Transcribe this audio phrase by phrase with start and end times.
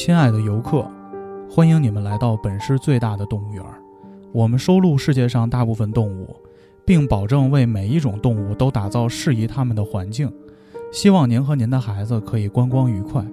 [0.00, 0.88] 亲爱的游客，
[1.50, 3.60] 欢迎你们来到本市最大的动物园。
[4.30, 6.36] 我们收录世界上大部分动物，
[6.84, 10.32] 并保证为每一种动物都打造适宜它们的环境。
[10.92, 13.24] 希望您和您的孩子可以观光愉快。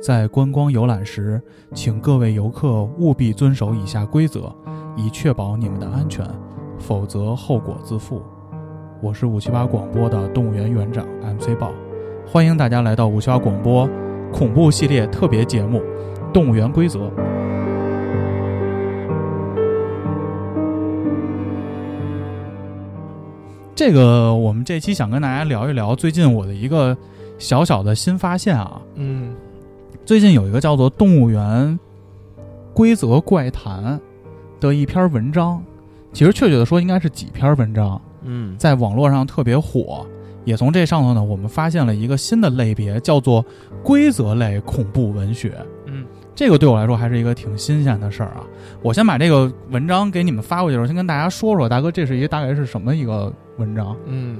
[0.00, 1.42] 在观光游览时，
[1.74, 4.54] 请各位游客务必遵守以下规则，
[4.96, 6.24] 以确保你们的安全，
[6.78, 8.22] 否则后果自负。
[9.02, 11.72] 我是五七八广播的动物园园长 MC 豹，
[12.24, 13.90] 欢迎大家来到五七八广播
[14.34, 15.78] 恐怖系列特别节目
[16.32, 16.98] 《动物园规则》。
[23.76, 26.96] 这个我们这期想跟大家聊一聊最近我的一个
[27.38, 29.36] 小小的新发现啊，嗯
[30.04, 31.78] 最近有一个叫做《动物园
[32.72, 33.84] 规则怪谈》
[34.60, 35.62] 的一篇文章，
[36.12, 40.04] 其实确切的说应该是几篇文章，嗯在网络上特别火。
[40.44, 43.44] 也从这上头呢，我们发现了一个新的类别，叫做
[43.82, 45.54] 规则类恐怖文学。
[45.86, 46.04] 嗯
[46.34, 48.44] 这个对我来说还是一个挺新鲜的事儿啊。
[48.82, 54.38] 我先把这个文章给你们发过去的时候，先跟大家说说，大哥，这是一个大概是什么一个文章嗯，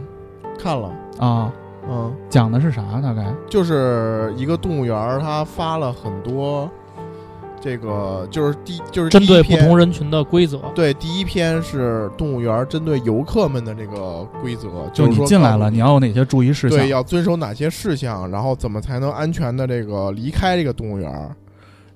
[0.59, 1.53] 看了，啊？
[1.89, 2.83] 嗯，讲的是啥？
[3.01, 3.33] 大概？
[3.48, 6.69] 就是一个动物园儿，它发了很多，
[7.65, 10.59] 这个就是第就是针对不同人群的规则。
[10.75, 16.79] 对，第一篇是动物园儿针对游客们的这个规则，就是你进来了，你要有哪些注意事项？
[16.79, 21.35] 对要遵守哪些事项，然后怎么才能安全的这个离开这个动物园儿。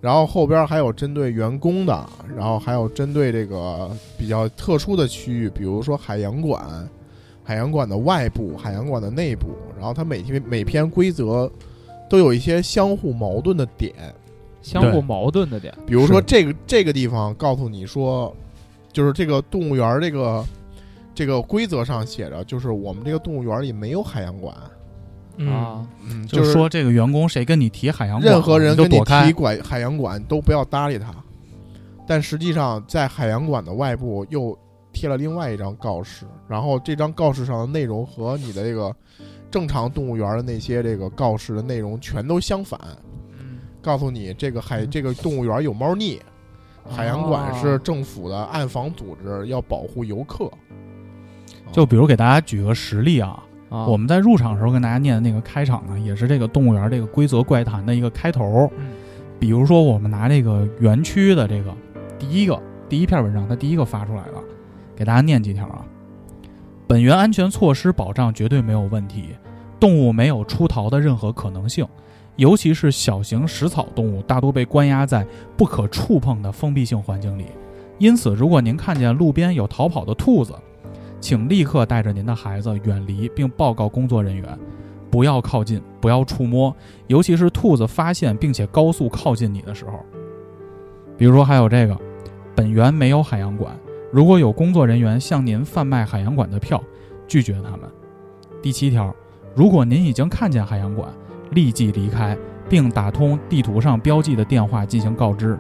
[0.01, 6.89] 然后后边还有针对员工的，然后还有针对这个比较特殊的区域，比如说海洋馆、
[7.45, 9.49] 海洋馆的外部、海洋馆的内部。
[9.77, 11.51] 然后它每篇每篇规则
[12.09, 14.15] 都有一些相互矛盾的点，对
[14.63, 15.75] 相互矛盾的点。
[15.87, 18.35] 比如说这个这个地方告诉你说，
[18.93, 20.45] 就是这个动物园儿这个
[21.15, 24.55] 这个规则上写着，就是我们这个动物园儿里没有海洋馆，
[25.37, 29.33] 嗯啊，嗯，就是说这个员工谁跟你提海洋馆，任何人跟你提。
[29.33, 31.15] 管海洋馆都不要搭理他。
[32.07, 34.59] 但实际上，在海洋馆的外部又
[34.93, 38.95] 贴了另外一张告示，然后这张告示上的内容和你的这个
[39.51, 42.81] 正常动物园的那些这个告示的内容全都相反，
[43.28, 43.28] 嗯
[43.89, 46.21] 告诉你这个海这个动物园有猫腻，
[46.87, 50.51] 海洋馆是政府的暗访组织，要保护游客。
[51.73, 58.71] 就比如给大家举个实例啊，啊，我们在入场的时候跟大家念的那个开场呢，也是这个动物园这个规则怪谈的一个开头。
[58.77, 58.89] 嗯。
[59.41, 61.75] 比如说，我们拿这个园区的这个
[62.19, 62.61] 第一个
[62.91, 64.35] 第一篇文章，它第一个发出来的，
[64.95, 65.83] 给大家念几条啊。
[66.87, 69.31] 本园安全措施保障绝对没有问题，
[69.81, 71.87] 动物没有出逃的任何可能性，
[72.39, 75.27] 尤其是小型食草动物大多被关押在
[75.57, 77.47] 不可触碰的封闭性环境里。
[77.99, 80.55] 因此，如果您看见路边有逃跑的兔子，
[81.21, 84.57] 请立刻带着您的孩子远离，并报告工作人员，
[85.11, 86.73] 不要靠近，不要触摸，
[87.09, 89.99] 尤其是兔子发现并且高速靠近你的时候。
[91.17, 91.99] 比如说，还有这个，
[92.55, 93.77] 本园没有海洋馆，
[94.13, 96.81] 如果有工作人员向您贩卖海洋馆的票，
[97.27, 97.81] 拒绝他们。
[98.63, 99.13] 第七条，
[99.57, 101.13] 如果您已经看见海洋馆，
[101.51, 102.37] 立即离开，
[102.69, 105.59] 并打通地图上标记的电话进行告知。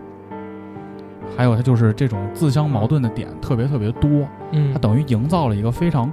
[1.37, 6.13] 还有，它就是这种自相矛盾的点特别特别多，嗯它，等于营造了一个非常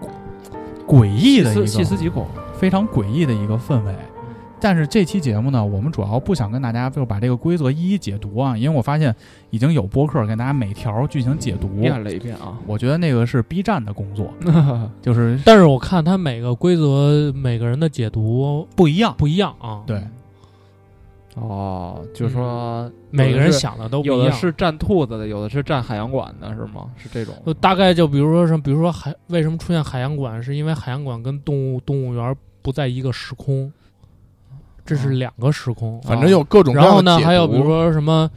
[0.88, 2.28] 诡异的一个细思极恐。
[2.53, 3.94] 非常诡异的一个氛围。
[4.65, 9.15] 但是这期节目呢，我们主要不想跟大家就把这个规则一一解读啊，因为我发现
[9.51, 11.67] 已经有播客给大家每条剧情解读。
[11.67, 14.33] 念了一遍啊，我觉得那个是 B 站的工作，
[15.03, 19.13] 就是但是我看他每个规则每个人的解读不一样。
[19.19, 20.01] 不一样啊，对，
[21.35, 24.31] 哦，就是说每个人想的都不有一样。
[24.31, 26.89] 的是站兔子的，有的是站海洋馆的，是吗？
[26.97, 33.71] 是这种就大概就比如说什么，比如说海为什么出现海洋馆，是因为海洋馆跟动物动物园不在一个时空，
[34.85, 36.01] 这是两个时空。
[36.03, 38.29] 反正有各种各然后呢，还有比如说什么，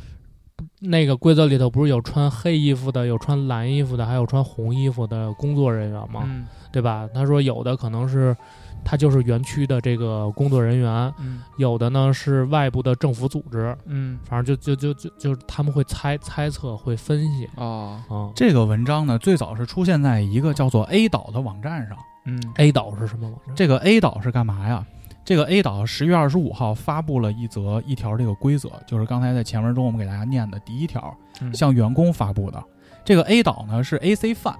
[0.80, 6.22] 那个规则里头不是有穿黑衣服的，有穿蓝衣服的，还有穿红衣服的工作人员吗？
[6.24, 7.08] 嗯对吧？
[7.14, 8.36] 他说有的可能是
[8.84, 18.30] 他就是园区的这个工作人员，嗯有的呢是外部的政府组织，嗯反正就就就就就是他们会猜猜测，会分析哦啊。
[18.36, 21.96] 这个文章呢，最早是出现在一个叫做 A 岛的网站上。
[22.26, 23.56] 嗯 A 岛是什么网站？
[23.56, 24.84] 这个 A 岛是干嘛呀？
[25.28, 31.52] 这个 A 岛十月二十五号发布了一则一条这个规则，就是刚才在前文中我们给大家念的第一条，嗯。
[31.52, 32.64] 向员工发布的。
[33.04, 34.54] 这个 A 岛呢是 AC Fan，、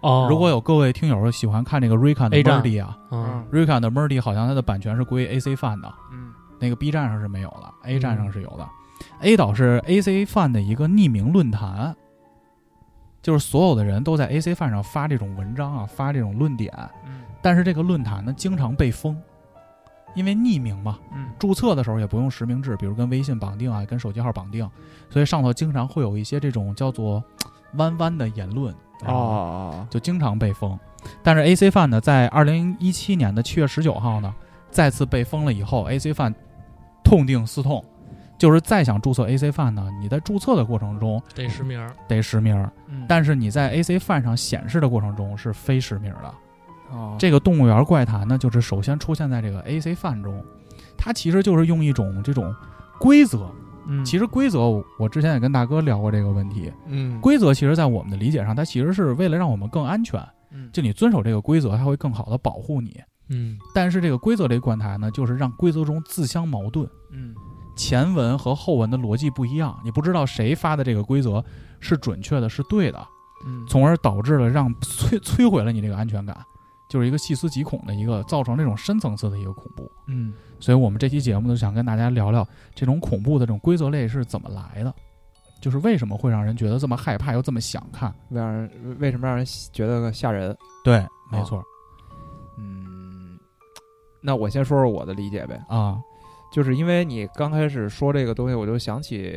[0.00, 2.62] 哦，如果有各位听友喜欢看这个 Rika 的 A 站。
[2.62, 6.32] Murdy 啊嗯，Rika 的 Murdy 好像它的版权是归 AC Fan 的，嗯。
[6.58, 8.66] 那个 B 站上是没有的，A 嗯站上是有的。
[9.20, 11.94] A 岛是 AC Fan 的一个匿名论坛，
[13.20, 16.72] 就是所有的人都在 AC Fan 上发这种文章啊，发这种论点，
[17.04, 17.20] 嗯。
[17.42, 19.14] 但是这个论坛呢经常被封，
[20.14, 24.68] 因为匿名嘛，嗯注册的时候也不用实名制，比如跟微信绑定啊，跟手机号绑定，
[25.08, 27.22] 所以上头经常会有一些这种叫做
[27.74, 28.74] 弯弯的言论
[29.06, 30.78] 哦，哦就经常被封。
[31.22, 34.34] 但是 AC Fan 呢，在二零一七年的七月十九号呢，
[34.70, 36.34] 再次被封了以后，AC Fan
[37.02, 37.82] 痛定思痛，
[38.36, 41.80] 就是再想注册 AC Fan 呢，你在注册的过程中得实名。
[42.06, 42.54] 得实名，
[42.88, 46.34] 嗯但是你在 AC Fan 上显示的过程中是非实名的。
[46.90, 50.44] 哦这个动物园怪谈呢，就是首先出现在这个 AC Fan 中，
[50.96, 52.54] 它其实就是用一种这种
[52.98, 53.50] 规则。
[53.86, 54.60] 嗯其实规则，
[54.98, 56.70] 我之前也跟大哥聊过这个问题。
[56.86, 60.20] 嗯，规则其实，在我们的理解上，它其实是为了让我们更安全。
[60.52, 63.00] 嗯就你遵守这个规则，它会更好的保护你。
[63.28, 67.34] 嗯，但是这个规则这个怪谈呢，就是让规则中自相矛盾，嗯
[67.76, 71.42] 前文和后文的逻辑不一样，你不知道谁发的这个规则
[71.80, 73.04] 是准确的，是对的，
[73.46, 76.36] 嗯从而导致了让摧摧毁了你这个安全感，
[76.90, 79.90] 就是一个细思极恐的一个造成这种深层次的一个恐怖。
[80.08, 84.92] 嗯所以我们这期节目呢，想跟大家聊聊这种恐怖的这种规则类是怎么来的，
[85.62, 88.12] 就是为什么会让人觉得这么害怕又这么想看。
[88.28, 90.54] 为让人为什么让人觉得吓人？
[90.84, 91.62] 对，没错
[92.58, 93.38] 嗯，
[94.20, 95.98] 那我先说说我的理解呗，啊，
[96.52, 99.32] 就是因为你刚开始说这个东西，我就想起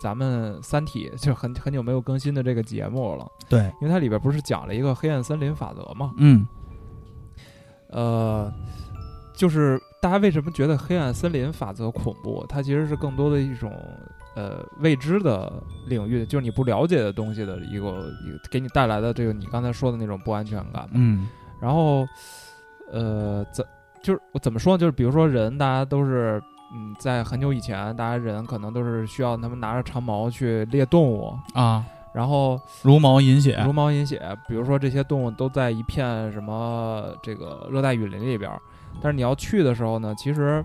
[0.00, 6.46] 咱们《三体》就很很久没有更新的这个节目了，对，因为它里边不是讲了一个黑暗森林法则嘛，嗯
[7.90, 8.52] 呃，
[9.34, 12.44] 就是大家为什么觉得黑暗森林法则恐怖？
[12.48, 13.72] 它其实是更多的一种
[14.34, 20.90] 呃未知的领域，就是你不了解的东西的一个一个给你带来的这个你刚才说的那种不安全感嘛。
[20.94, 21.28] 嗯
[21.60, 22.08] 然后，
[22.90, 23.62] 呃，怎
[24.02, 24.78] 就是我怎么说呢？
[24.78, 31.84] 就是比如说人，大家都是嗯，在很久以前，大家人可能都是需要他们拿着长矛去猎动物，啊，
[32.14, 34.20] 然后茹毛饮血，茹毛饮血。
[34.48, 38.60] 比如说这些动物都在一片什么这个热带雨林里边儿，
[39.00, 40.64] 但是你要去的时候呢，其实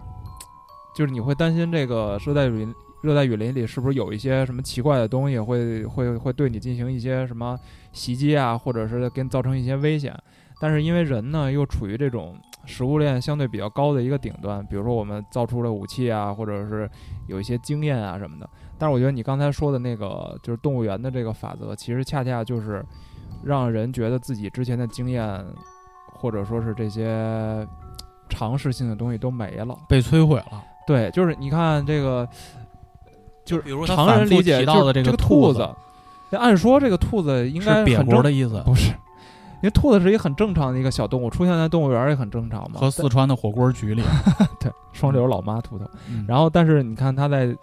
[0.95, 2.75] 就是你会担心这个热带雨林。
[3.01, 7.55] 热带雨林里是不是有一些什么奇怪的东西会会会对你进行一些什么
[7.91, 10.11] 袭击啊，或者是给你造成一些危险？
[10.59, 16.89] 但是因为人呢又处于这种食物链相对比较高的一个顶端，比如说我们造出了武器啊，或者是
[17.27, 18.49] 有一些经验啊什么的。
[18.77, 22.85] 但是我觉得你刚才说的那个就是动物园的这个法则，其实恰恰就是
[23.43, 25.45] 让人觉得自己之前的经验，
[26.13, 27.65] 或者说是这些
[28.29, 29.77] 尝试性的东西都没了。
[29.87, 30.63] 被摧毁了。
[30.85, 32.27] 对，就是你看这个，
[33.45, 35.67] 就是比如常人理解到的这个兔兔子
[36.31, 38.91] 那按说这个兔子应是瘪该很正脖的意思，不是，
[39.65, 42.79] 因为兔子是一个很正常的一个小动物，出现在动物园儿也很正常嘛。
[42.79, 44.03] 和四川的火锅局里。
[44.61, 47.53] 对双流老妈兔头，嗯然后但是你看它在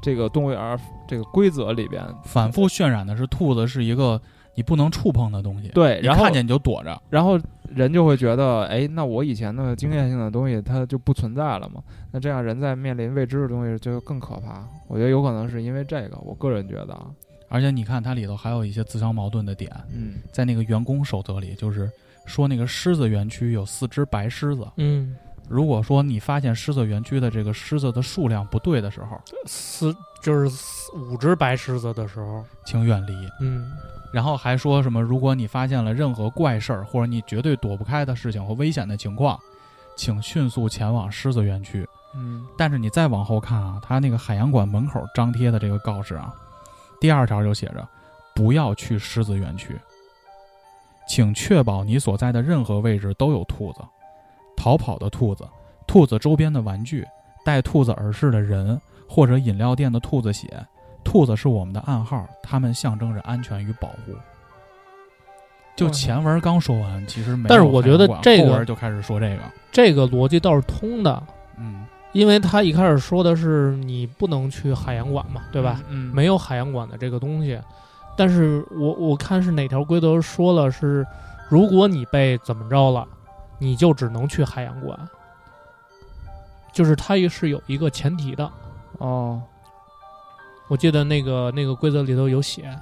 [0.00, 0.76] 这个动物园儿
[1.06, 4.20] 这个规则里边，反复渲染的是兔子是一个
[4.56, 7.00] 你不能触碰的东西，对，然后看见你就躲着。
[7.08, 7.38] 然后
[7.68, 11.80] 人就会觉得，哎，那我以前的经验性的东西它就不存在了嘛？
[12.10, 14.64] 那这样人在面临未知的东西就更可怕。
[14.88, 17.06] 我觉得有可能是因为这个，我个人觉得啊，
[17.52, 21.90] 而且你看它里头还有一些自相矛盾的点，嗯在那个员工守则里，就是
[22.24, 24.66] 说那个狮子园区有四只白狮子。
[24.76, 25.14] 嗯，
[25.50, 33.12] 如果说你发现狮子园区的这个狮子的数量不对的时候，四就是四五只白狮子的时候，请远离。
[33.40, 33.70] 嗯
[34.14, 39.38] 然后还说什么，如果你发现了任何怪事儿或者你绝对躲不开的事情和危险的情况，
[39.96, 41.86] 请迅速前往狮子园区。
[42.14, 46.34] 嗯但是你再往后看啊，它那个海洋馆门口张贴的这个告示啊，
[47.02, 47.84] 第二条就写着
[48.32, 49.76] 不要去狮子园区，
[51.08, 53.80] 请确保你所在的任何位置都有兔子，
[54.56, 55.44] 逃跑的兔子、
[55.84, 57.04] 兔子周边的玩具、
[57.44, 60.48] 戴兔子耳饰的人或者饮料店的兔子血。
[61.02, 64.14] 兔子是我们的暗号，它们象征着安全与保护。
[65.74, 69.42] 就前文刚说完，其实没有但是我觉得这个就开始说这个，
[69.72, 71.20] 这个逻辑倒是通的，
[71.58, 75.80] 嗯，因为他一开始说的是你不能去海洋馆嘛，对吧？？
[75.88, 77.58] 嗯，没有海洋馆的这个东西，
[78.16, 81.06] 但是我我看是哪条规则说了是，
[81.48, 83.06] 如果你被怎么着了，
[83.58, 84.98] 你就只能去海洋馆，
[86.72, 88.50] 就是它也是有一个前提的。
[88.98, 89.40] 哦，
[90.68, 92.78] 我记得那个那个规则里头有写，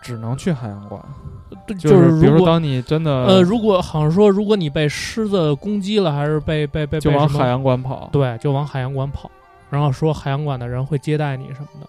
[0.00, 1.29] 只能去海洋馆，对
[1.78, 9.30] 就是比如当你真的呃，如果好像说如果你被狮子攻击了，还是被被被就往海洋馆跑，对，就往海洋馆跑，
[9.68, 11.86] 然后说海洋馆的人会接待你什么的。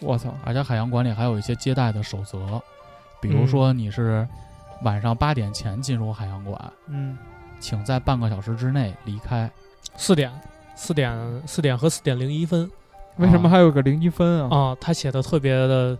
[0.00, 2.38] 我操，而且海洋馆里还有一些接待的守则，
[3.20, 4.26] 比如说你是
[4.82, 7.16] 晚上八点前进入海洋馆，嗯
[7.60, 9.50] 请在半个小时之内离开。
[9.96, 10.30] 四点，
[10.76, 12.70] 四点，四点和四点零一分
[13.16, 14.56] 为什么还有个零一分啊？
[14.56, 15.98] 啊，他写的特别的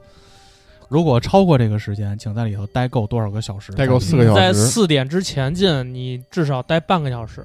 [0.88, 3.72] 如果超过这个时间，请在里头待够多少个小时？
[3.72, 7.42] 待够四个小时在四点之前进，你至少待半个小时；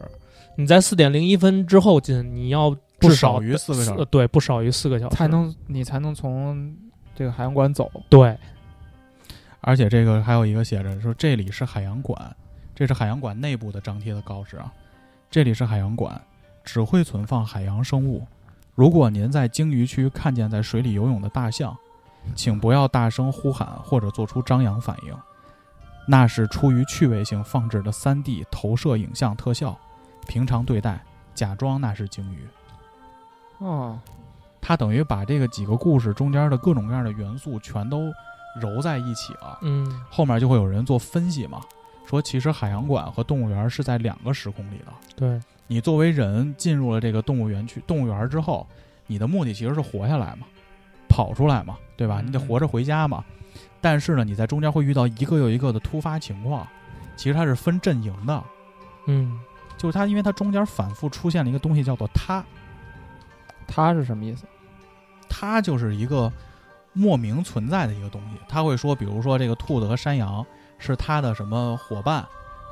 [0.56, 6.74] 你在四点零一分之后进，你要不至少少于四个小时呃对，不少于四个小时才能你才能从
[7.14, 7.92] 这个海洋馆走。
[8.10, 8.36] 对。
[9.60, 12.36] 而且这个还有一个写着说这里是海洋馆，
[12.74, 14.72] 这是海洋馆内部的张贴的告示啊。
[15.30, 16.22] 这里是海洋馆，
[16.64, 18.26] 只会存放海洋生物。
[18.76, 21.76] 如果您在鲸鱼区看见在水里游泳的大象，
[22.36, 25.16] 请不要大声呼喊或者做出张扬反应，
[26.08, 29.78] 那是出于趣味性放置的 3D 投射影像特效。
[30.28, 31.04] 平常对待，
[31.36, 32.48] 假装那是鲸鱼。
[33.60, 34.00] 哦，
[34.62, 38.12] 它等于把这个几个故事中间的各种各样的元素全都
[38.62, 39.60] 揉在一起了。
[39.62, 41.62] 嗯后面就会有人做分析嘛，
[42.06, 44.94] 说其实海洋馆和动物园是在两个时空里的。
[45.16, 48.66] 对，你作为人进入了这个动物园区、动物园之后，
[49.08, 50.48] 你的目的其实是活下来嘛，
[51.14, 52.22] 跑出来嘛，对吧？
[52.22, 53.24] 嗯你得活着回家嘛。
[53.80, 56.68] 但是呢，你在中间会遇到一个又一个的突发情况，
[57.16, 58.44] 其实它是分阵营的，
[59.06, 59.40] 嗯
[59.78, 62.44] 就是它因为它中间反复出现了一个东西叫做他”，
[63.68, 64.46] 他是什么意思？
[65.30, 66.32] 他就是一个
[66.94, 68.38] 莫名存在的一个东西。
[68.48, 70.46] 他会说，比如说这个兔子和山羊
[70.80, 72.26] 是他的什么伙伴，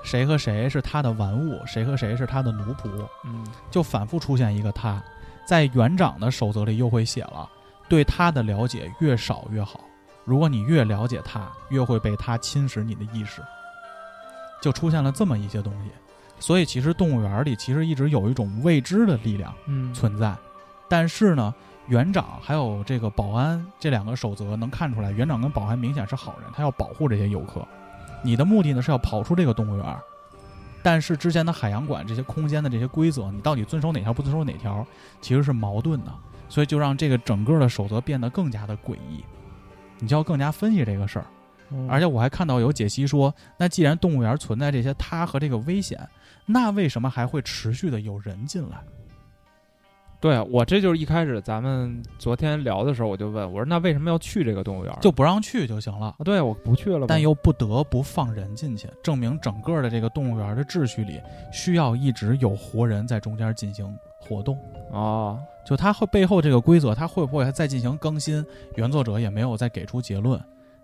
[0.03, 2.89] 谁和谁是他的玩物，谁和谁是他的奴仆，
[3.25, 5.03] 嗯就反复出现一个他。
[5.45, 7.49] 在园长的守则里又会写了，
[7.91, 9.81] 对他的了解越少越好。
[10.23, 13.41] 如果你越了解他，越会被他侵蚀你的意识。
[14.61, 15.89] 就出现了这么一些东西，
[16.39, 19.53] 所以其实动物园里其实一直有一种未知的力量。
[19.65, 20.33] 嗯存在。
[20.87, 21.53] 但是呢，
[21.87, 27.67] 园长还有这个保安这两个守则能看出来，园长跟保安明显是好人，他要保护这些游客。
[28.23, 29.97] 你的目的呢是要跑出这个动物园，
[30.81, 34.85] 但是之前的海洋馆这些空间的这些规则，你到底遵守哪条不遵守哪条，
[35.19, 36.11] 其实是矛盾的，
[36.51, 39.23] 所以就让这个整个的守则变得更加的诡异。
[39.99, 41.25] 你就要更加分析这个事儿。
[41.73, 45.97] 嗯而且我还看到有解析说，那既然动物园存在这些它和这个危险，
[46.45, 48.77] 那为什么还会持续的有人进来？
[50.19, 54.95] 对啊，我这就是一开始咱们昨天聊的时候，我就问我说，那为什么要去这个动物园？
[55.01, 56.07] 就不让去就行了。
[56.07, 61.19] 啊，对，我不去了，但又不得不放人进去，证明整个的这个动物园的秩序里
[61.51, 64.59] 需要一直有活人在中间进行活动。
[64.91, 68.45] 哦，就它会背后这个规则，它会不会还再进行更新？
[68.75, 70.39] 原作者也没有再给出结论，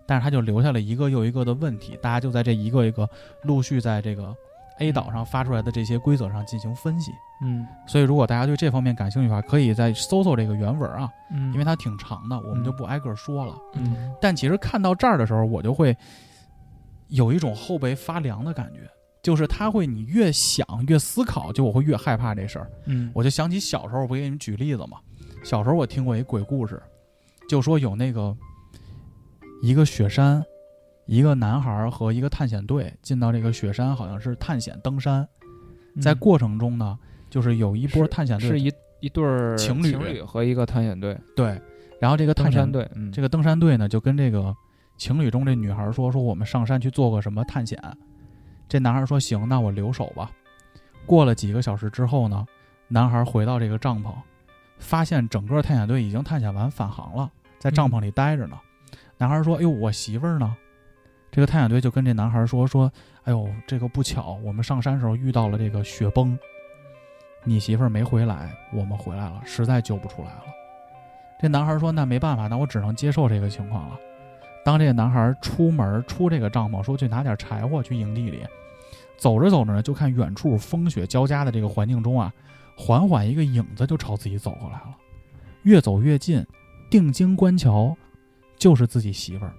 [0.06, 3.08] 但是他就留下了一个又一个的问题，大家就在这一个一个
[3.42, 4.34] 陆续在这个
[4.78, 7.12] A 岛上发出来的这些规则上进行分析。
[7.44, 13.54] 嗯所以，如果大家对这方面感兴趣的话，可以再搜搜这个原文啊，嗯，因为它挺长的，我们就不挨个说了。
[13.74, 15.96] 嗯但其实看到这儿的时候，我就会
[17.08, 18.80] 有一种后背发凉的感觉，
[19.28, 22.70] 就是他会你越想越思考，就我会越害怕这事儿。
[22.86, 24.96] 嗯我就想起小时候，我不给你们举例子嘛。
[25.44, 26.82] 小时候我听过一鬼故事，
[27.46, 28.34] 就说有那个
[29.60, 30.42] 一个雪山，
[31.04, 35.28] 一个男孩儿和一个探险队进到这个雪山，好像是探险登山，
[36.00, 41.60] 在过程中呢，就是有一波探险队是一一对儿情侣情侣和一个探险队，对，
[42.00, 44.56] 然后这个探险队，嗯，这个登山队呢，就跟这个
[44.96, 47.78] 情侣中这女孩说：“说我们上山去做个什么探险。”
[48.68, 50.30] 这男孩说：“行，那我留守吧。”
[51.06, 52.46] 过了几个小时之后呢，
[52.88, 54.12] 男孩回到这个帐篷，
[54.78, 58.58] 发现整个探险队已经探险完返航了，在帐篷里待着呢。
[59.16, 60.56] 男孩说：“哎呦，我媳妇儿呢？”
[61.32, 62.92] 这个探险队就跟这男孩说：“说，
[63.24, 66.38] 哎呦，这个不巧，我们上山时候遇到了这个雪崩，
[67.44, 70.44] 你媳妇儿没回来，我们回来了，实在救不出来了。”
[71.40, 73.98] 这男孩说：“那没办法，那我只能接受这个情况了。”
[74.64, 78.46] 当这个男孩出门出这个帐篷，说去拿点柴火去营地里，
[79.18, 82.32] 走着走着呢，就看远处风雪交加的这个环境中啊，
[82.76, 84.96] 缓缓一个影子就朝自己走过来了，
[85.64, 86.46] 越走越近，
[86.88, 87.94] 定睛观瞧，
[88.56, 89.52] 就是自己媳妇儿。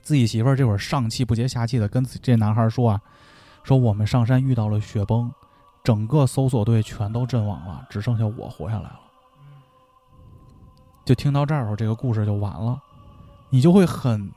[0.00, 3.00] 自己媳妇儿这会儿上气不接下气的跟这男孩说啊，
[3.62, 5.30] 说我们上山遇到了雪崩，
[5.84, 9.00] 整个搜索队全都阵亡了，只剩下我活下来了。
[11.04, 12.80] 就听到这儿，这个故事就完了，
[13.50, 14.30] 你就会很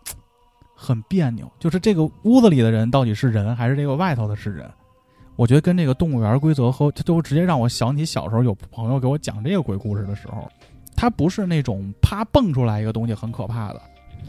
[0.82, 4.70] 很别扭，就是这个屋子里的人到底是人还是这个外头的是人？
[5.36, 10.48] 我觉得跟这个动物园规则和，就直接让我想起小时候有朋友给我讲这个鬼故事的时候，
[10.96, 13.82] 它不是那种啪蹦出来一个东西很可怕的，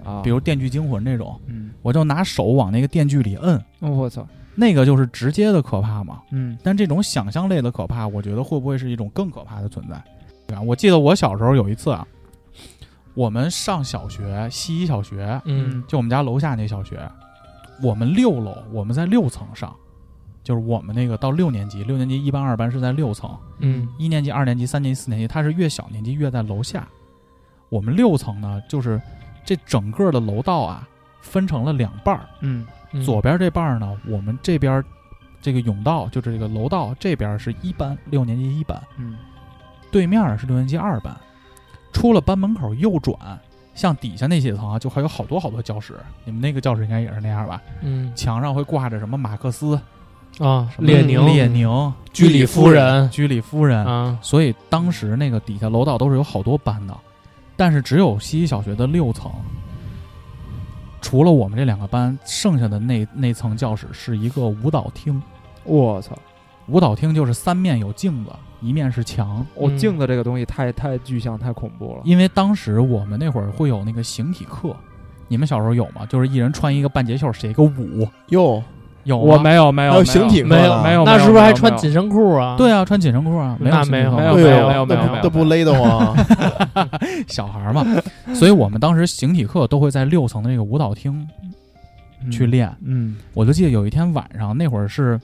[0.05, 6.23] 啊，比如《电锯惊魂》这种，嗯，我就拿手往那个电锯里摁，哦我操，那个就是直接的可怕嘛。
[6.31, 10.01] 嗯但这种想象类的可怕，我觉得会不会是一种更可怕的存在？
[10.47, 10.63] 对吧？
[10.63, 12.07] 我记得我小时候有一次啊，
[13.15, 15.83] 我们上小学，西一小学，嗯。
[15.87, 17.01] 就我们家楼下那小学，
[17.83, 19.75] 我们六楼，我们在六层上，
[20.45, 23.89] 就是我们那个到六年级，六年级一班、二班是在六层，嗯。
[23.99, 26.87] 一年级、二年级、三年级、四年级，它是越小年级越在楼下。
[27.69, 29.01] 我们六层呢，就是
[29.45, 30.89] 这整个的楼道啊
[31.21, 32.67] 分成了两半儿，嗯。
[32.93, 33.03] 嗯。
[33.03, 34.83] 左边这半儿呢，我们这边
[35.43, 39.17] 这个甬道就是这个楼道这边是一班，六年级一班，嗯。
[39.91, 41.17] 对面是六年级二班。
[41.93, 43.17] 出了班门口右转，
[43.75, 45.95] 像底下那几层啊，就还有好多好多教室。
[46.25, 47.61] 你们那个教室应该也是那样吧？
[47.83, 49.75] 嗯墙上会挂着什么马克思、
[50.39, 53.85] 啊，什么列宁、列宁、居里夫人居里夫人。
[53.85, 56.97] 啊，所以当时那个底下楼道都是有好多班的，
[57.57, 59.31] 但是只有西溪小学的六层，
[61.01, 65.21] 除了我们这两个班，剩下的那那层教室是一个舞蹈厅。
[65.65, 66.17] 我操！
[66.69, 68.31] 舞蹈厅就是三面有镜子，
[68.61, 69.45] 一面是墙。
[69.77, 72.03] 镜子这个东西太太具象，太恐怖了。
[72.05, 74.75] 因为当时我们那会儿会有那个形体课，
[75.29, 76.07] 你们小时候有吗？
[76.09, 78.63] 就是一人穿一个半截袖，写一个舞，哟，
[79.05, 82.55] 有吗我没有没有形体课没有没有，那是不是还穿紧身裤啊？
[82.59, 86.15] 对啊，穿紧身裤啊，没有那没有没有没有没有都不没有那不勒得慌
[86.75, 86.89] 啊！
[87.27, 87.85] 小孩儿嘛，
[88.35, 91.27] 所以我们当时形体课都会在六层的那个舞蹈厅
[92.23, 92.71] 嗯去练。
[92.85, 95.19] 嗯我就记得有一天晚上，那会儿是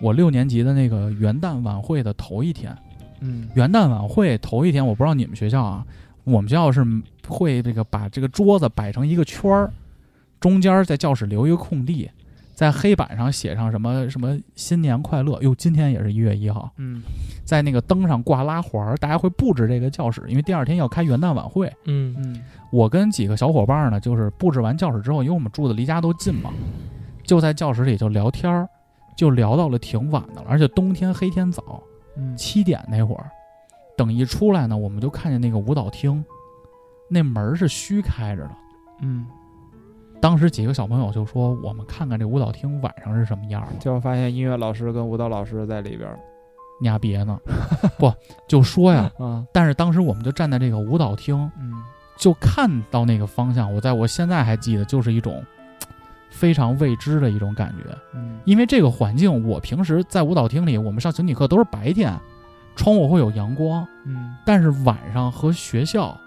[0.00, 2.76] 我六年级的那个元旦晚会的头一天。
[3.20, 5.84] 嗯元旦晚会头一天，我不知道你们学校啊，
[6.24, 6.84] 我们学校是
[7.28, 9.70] 会这个把这个桌子摆成一个圈儿，
[10.40, 12.10] 中间在教室留一个空地，
[12.54, 15.38] 在黑板上写上什么 什么新年快乐。
[15.42, 17.02] 哟，今天也是一月一号，嗯
[17.44, 21.70] 在那个灯上挂拉环儿，大家会布置这个教室，因为第二天要开元旦晚会。
[21.84, 22.40] 嗯嗯
[22.72, 26.50] 我跟几个小伙伴呢，就是布置完教室之后，因为我们住的离家都近嘛，
[27.22, 28.66] 就在教室里就聊天儿，
[29.16, 31.82] 就聊到了挺晚的了，而且冬天黑天早，
[32.16, 33.30] 嗯七点那会儿，
[33.96, 36.24] 等一出来呢，我们就看见那个舞蹈厅，
[37.08, 38.50] 那门儿是虚开着的。
[39.02, 39.26] 嗯，
[40.20, 43.68] 当时几个小朋友就说：“我们看看这舞蹈厅晚上是什么样儿。
[43.78, 46.18] 结果发现音乐老师跟舞蹈老师在里边儿”
[46.82, 47.38] 你丫别呢，
[47.98, 48.10] 不
[48.48, 49.10] 就说呀？
[49.18, 51.72] 啊，但是当时我们就站在这个舞蹈厅，嗯
[52.16, 55.42] 就看到那个方向，我在我现在还记得，就是一种
[56.30, 57.96] 非常未知的一种感觉。
[58.14, 62.12] 嗯因为这个环境，我平时在舞蹈厅里，我们上形体课都是白天，
[62.74, 66.18] 窗户会有阳光，嗯但是晚上和学校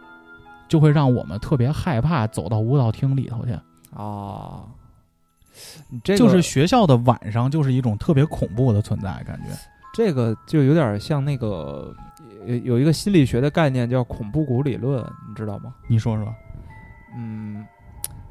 [0.68, 3.54] 就会让我们特别害怕走到舞蹈厅里头去。
[3.96, 4.64] 啊，
[5.90, 9.50] 你这个就是学校的晚上就是一种特别恐怖的存在，感觉。
[9.94, 11.96] 这个就有点像那个
[12.48, 15.74] 有有一个心理学的概念叫恐怖谷理论，你知道吗？
[15.88, 16.34] 你说说，
[17.16, 17.64] 嗯，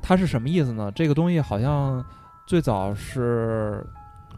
[0.02, 0.90] 它是什么意思呢？
[0.94, 2.04] 这个东西好像
[2.46, 3.86] 最早是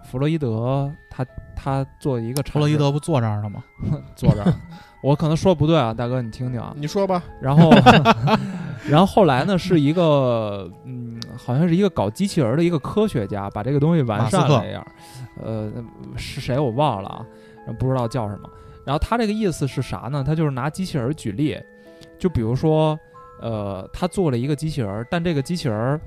[0.05, 1.25] 弗洛伊德他
[1.57, 3.65] 他做一个弗洛伊德不坐这儿了吗？
[4.15, 4.55] 坐这儿，
[5.03, 6.73] 我可能说不对啊，大哥你听听啊。
[6.77, 7.71] 你说吧，然后，
[8.89, 14.87] 然后后来呢，是一个嗯，好像是一个搞机器人儿的一个科学家，把这个东西完善了一样。
[15.43, 15.73] 呃，
[16.17, 18.49] 是谁我忘了啊，不知道叫什么。
[18.85, 20.23] 然后他这个意思是啥呢？
[20.23, 21.59] 他就是拿机器人儿举例，
[22.19, 22.99] 就比如说，
[23.45, 26.01] 呃，他做了一个机器人儿，但这个机器人儿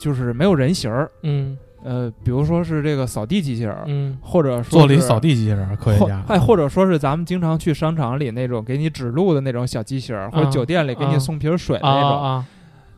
[0.00, 1.10] 就是没有人形儿。
[1.22, 1.56] 嗯。
[1.84, 4.16] 呃，比如说是这个扫地机器人儿，嗯。
[4.22, 6.24] 或者说是做了一扫地机器人，科学或家。
[6.26, 10.50] 哎，或者说是咱们经常去商场里那种给你指路的那种小机器人儿，或者啊。
[10.50, 12.46] 酒店里给你啊送瓶水那种，啊。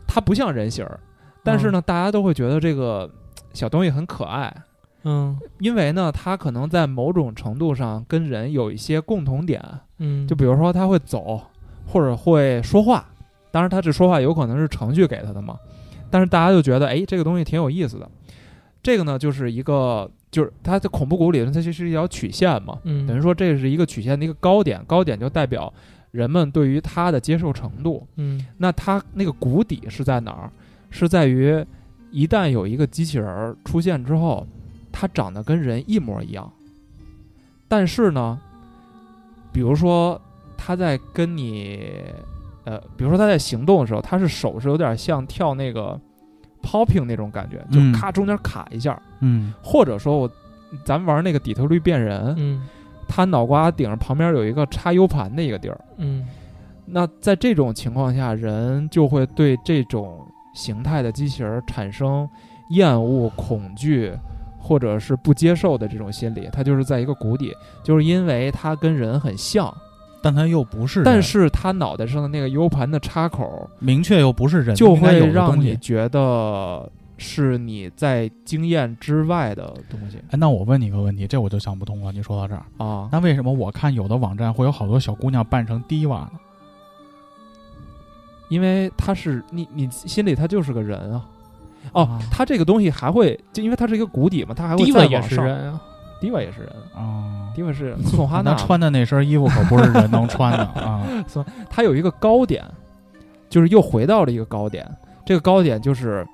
[0.06, 1.00] 它不像人形儿，
[1.42, 3.10] 但是呢，大家都会觉得这个
[3.52, 4.54] 小东西很可爱，
[5.02, 5.36] 嗯。
[5.58, 9.62] 因为呢，它可能在某种程度上跟人有一些共同点，
[9.98, 11.40] 嗯，就比如说它会走，
[11.86, 13.08] 或者会说话，
[13.50, 15.58] 当然他这说话有可能是程序给他的嘛，
[16.10, 18.08] 但是大家就觉得，哎，这个东西挺有意思的。
[18.82, 25.70] 这个呢，就是一个，就是它的恐怖谷理论，它其实是一条曲线嘛，嗯等于说这是一个曲线的一个高点，高点就代表
[26.12, 28.06] 人们对于它的接受程度。
[28.16, 30.50] 嗯那它那个谷底是在哪儿？
[30.88, 31.62] 是在于
[32.10, 34.46] 一旦有一个机器人儿出现之后，
[34.90, 36.50] 它长得跟人一模一样，
[37.68, 38.40] 但是呢，
[39.52, 40.20] 比如说
[40.62, 41.90] 他在跟你，
[42.64, 45.98] 呃，比如说他在行动的时候，他是手是有点像跳那个
[46.62, 47.90] popping 那种感觉，就嗯。
[47.92, 49.54] 咔中间卡一下，嗯。
[49.62, 50.30] 或者说我
[50.84, 52.62] 咱们玩那个底特律变人，嗯。
[53.08, 55.80] 他脑瓜顶上旁边有一个插 U 盘的一个地儿。
[55.96, 56.28] 嗯。
[56.84, 62.28] 那在这种情况下，人就会对这种形态的机器人产生
[62.70, 64.12] 厌恶、恐惧，
[64.58, 66.48] 或者是不接受的这种心理。
[66.52, 69.72] 他就是在一个谷底，就是因为他跟人很像，
[70.22, 75.58] 但他又不是人，但是它脑袋上的那个 U 盘的插口，明确又不是人，就会让。
[75.60, 82.12] 你觉得是你在经验之外的东西哎，那我问你一个问题，这我就想不通了。
[82.12, 83.08] 你说到这儿，啊。
[83.10, 86.38] 那为什么我看有的网站会有好多小姑娘扮成低娃呢？
[88.48, 91.24] 因为他是你，你心里他就是个人啊。
[91.92, 95.30] 哦啊，他这个东西还会，就因为它是一个谷底嘛，它还会迪瓦也再往上。
[95.30, 95.80] 是人啊，
[96.20, 101.02] 迪瓦也是人，啊，迪瓦是宋哈那娜，穿的那身衣服可不是人能穿的啊。
[101.70, 102.64] 它有一个高点，
[103.48, 104.86] 就是又回到了一个高点，
[105.24, 106.26] 这个高点就是，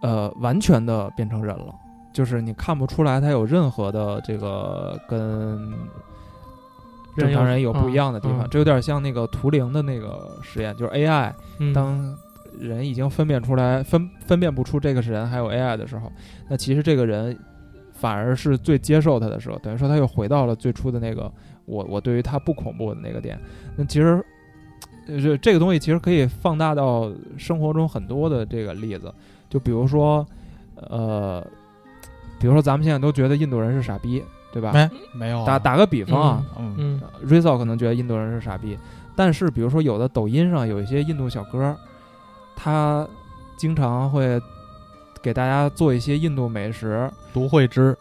[0.00, 1.74] 呃，完全的变成人了，
[2.12, 5.72] 就是你看不出来他有任何的这个跟
[7.16, 8.48] 正常人有不一样的地方，嗯嗯。
[8.48, 11.72] 这有点像那个图灵的那个实验，就是 AI 嗯。
[11.72, 12.16] 当
[12.60, 16.10] 人已经分辨出来分分辨不出这个是人还有 AI 的时候，
[16.48, 17.36] 那其实这个人
[17.98, 21.30] 反而是最接受他的时候，等于说他又回到了最初的那个
[21.64, 23.36] 我我对于他不恐怖的那个点。
[23.76, 24.24] 那其实，
[25.08, 29.12] 呃，这这个东西其实可以放大到生活中很多的这个例子，
[29.50, 30.24] 就比如说，
[30.76, 31.44] 呃，
[32.38, 34.70] 比如说咱们现在都觉得印度人是傻逼，对吧？
[34.72, 38.78] 没没有啊打打个比方啊，嗯嗯 Rizzo 可能觉得印度人是傻逼，
[39.16, 41.76] 但是比如说有的抖音上有一些印度小哥，
[42.54, 43.04] 他
[43.56, 44.40] 经常会
[45.22, 47.96] 给大家做一些印度美食，读会之，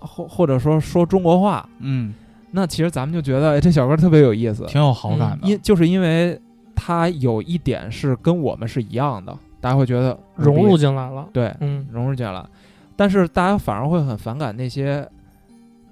[0.00, 2.14] 或或者说说中国话，嗯，
[2.50, 5.48] 那其实咱们就觉得哎，这小哥特别有意思，挺有好感的。
[5.48, 6.40] 因就是因为
[6.74, 11.28] 他有一点是跟我们是一样的，大家会觉得融入进来了。
[11.32, 11.86] 对嗯。
[11.90, 12.48] 融入进来了，
[12.96, 15.08] 但是大家反而会很反感那些，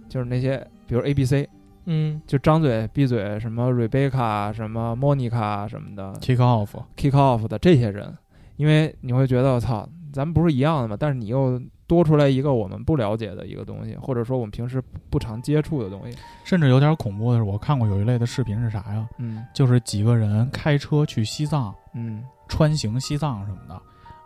[0.09, 1.49] 就是那些比如 A B C。
[1.87, 2.21] 嗯。
[2.27, 6.13] 就张嘴闭嘴，什么 Rebecca、什么 Monica 什么的。
[6.21, 8.13] Kick off，，kick off 的这些人，
[8.57, 10.97] 因为你会觉得我操，咱们不是一样的吗？
[10.99, 16.17] 但是你又多出来一个我们不了解的一个东西，或者说我们平时不常接触的东西。
[16.45, 19.09] 甚至有点恐怖的是，我看过有一类的视频是啥呀？
[19.19, 23.81] 嗯就是几个人开车去西藏，嗯，穿行西藏什么的，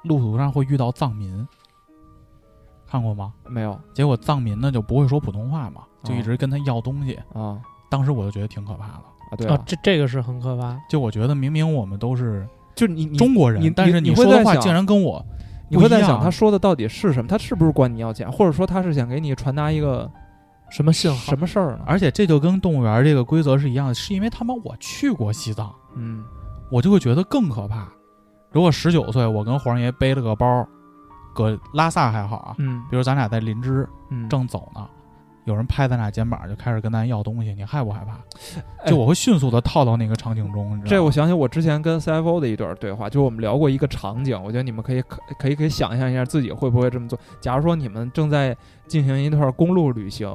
[0.04, 1.46] 路途上会遇到藏民，
[2.86, 3.32] 看过吗？
[3.48, 7.18] 没有结果藏民呢就不会说普通话嘛，就哦一直跟他要东西。
[7.32, 9.04] 啊当时我就觉得挺可怕的。
[9.30, 10.76] 啊，对啊，这这个是很可怕。
[10.88, 15.24] 就我觉得明明我们都是就你你中国人，但是你你说的话竟然跟我
[15.68, 17.28] 你会在想他说的到底是什么？
[17.28, 20.10] 他是不是管你要钱，或者说他是想给你传达一个
[20.70, 21.16] 什么信号？
[21.16, 21.84] 什么事儿呢？
[21.86, 26.24] 而且这就跟动物园这个规则是一样的，是因为他妈我去过西藏，嗯
[26.70, 27.88] 我就会觉得更可怕。
[28.50, 30.66] 如果十九岁，我跟黄爷背了个包，
[31.34, 34.86] 搁拉萨还好啊，嗯比如咱俩在林芝嗯，正走呢，
[35.44, 38.14] 有人拍咱俩肩膀就开始跟咱要东西，你害不害怕？
[38.82, 47.18] 哎就我会迅速的套到那个场景中，这我想起我之前跟 CFO 的一段对话，就是我们聊过一个场景，我觉得你们可以可可以可以想象一下自己会不会这么做。
[47.40, 50.28] 假如说你们正在进行一段公路旅行，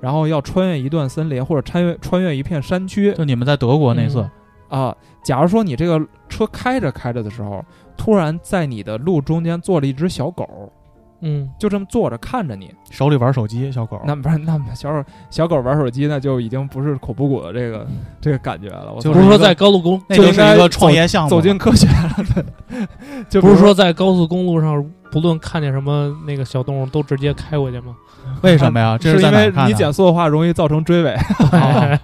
[0.00, 4.28] 然后要穿越一段森林或者穿越穿越一片山区就你们在德国那次，
[4.68, 7.64] 啊，假如说你这个车开着开着的时候，
[7.96, 10.72] 突然在你的路中间坐了一只小狗，
[11.22, 17.86] 嗯，就这么坐着看着你，手里玩手机，小狗，那不是那小狗小狗玩手机，那就已经不是恐怖谷的这个
[18.20, 18.92] 这个感觉了。
[19.02, 22.86] 不是说在高速公，那就是一个创业项目，走进科学了，对
[23.28, 27.94] 就不是说在高速公路上，不论看见什么那个小动物，都直接开过去吗？
[28.42, 28.96] 为什么呀？
[29.00, 31.14] 这是因为你减速的话容易造成追尾，
[31.52, 31.98] 哦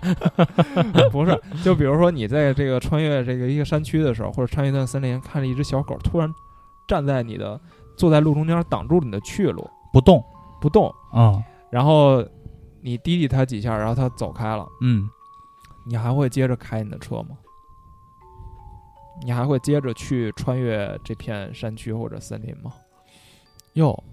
[1.12, 1.38] 不是？
[1.62, 6.34] 就比如说你在这个穿越这个一个山区的时候，或者穿越一段森林，看着一只小狗突然
[6.86, 7.60] 站在你的
[7.96, 10.22] 坐在路中间，挡住了你的去路，不动，
[10.60, 12.24] 不动，嗯然后
[12.80, 15.08] 你滴滴他几下，然后他走开了，嗯，
[15.84, 17.36] 你还会接着开你的车吗？
[19.24, 22.72] 你还会接着去穿越这片山区或者森林吗？
[23.72, 24.04] 哟，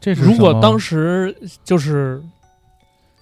[0.00, 2.22] 这是如果当时就是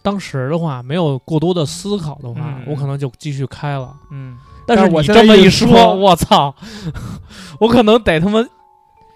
[0.02, 2.64] 当时的话，没有过多的思考的话，嗯。
[2.68, 3.96] 我可能就继续开了。
[4.10, 6.54] 嗯，但是我你这么一说，我操，
[7.60, 8.46] 我可能得他妈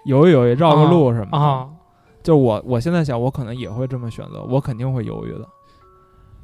[0.05, 1.67] 犹豫犹豫，绕个路什么的啊，
[2.23, 5.47] 就我我现在想，我可能也会这么选择，我肯定会犹豫的。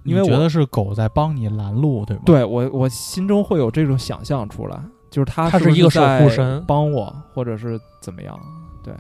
[0.03, 8.39] 因为我你觉得是狗在帮你拦路，对吗？，对我我心中会有这种想象出来，就是它是不他是一个守护神帮我，或者是怎么样？
[8.83, 8.93] 对，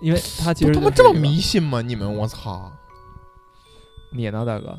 [0.00, 1.80] 因为它其实他妈这么迷信吗？
[1.80, 2.72] 你们我操！
[4.12, 4.76] 你呢，大哥？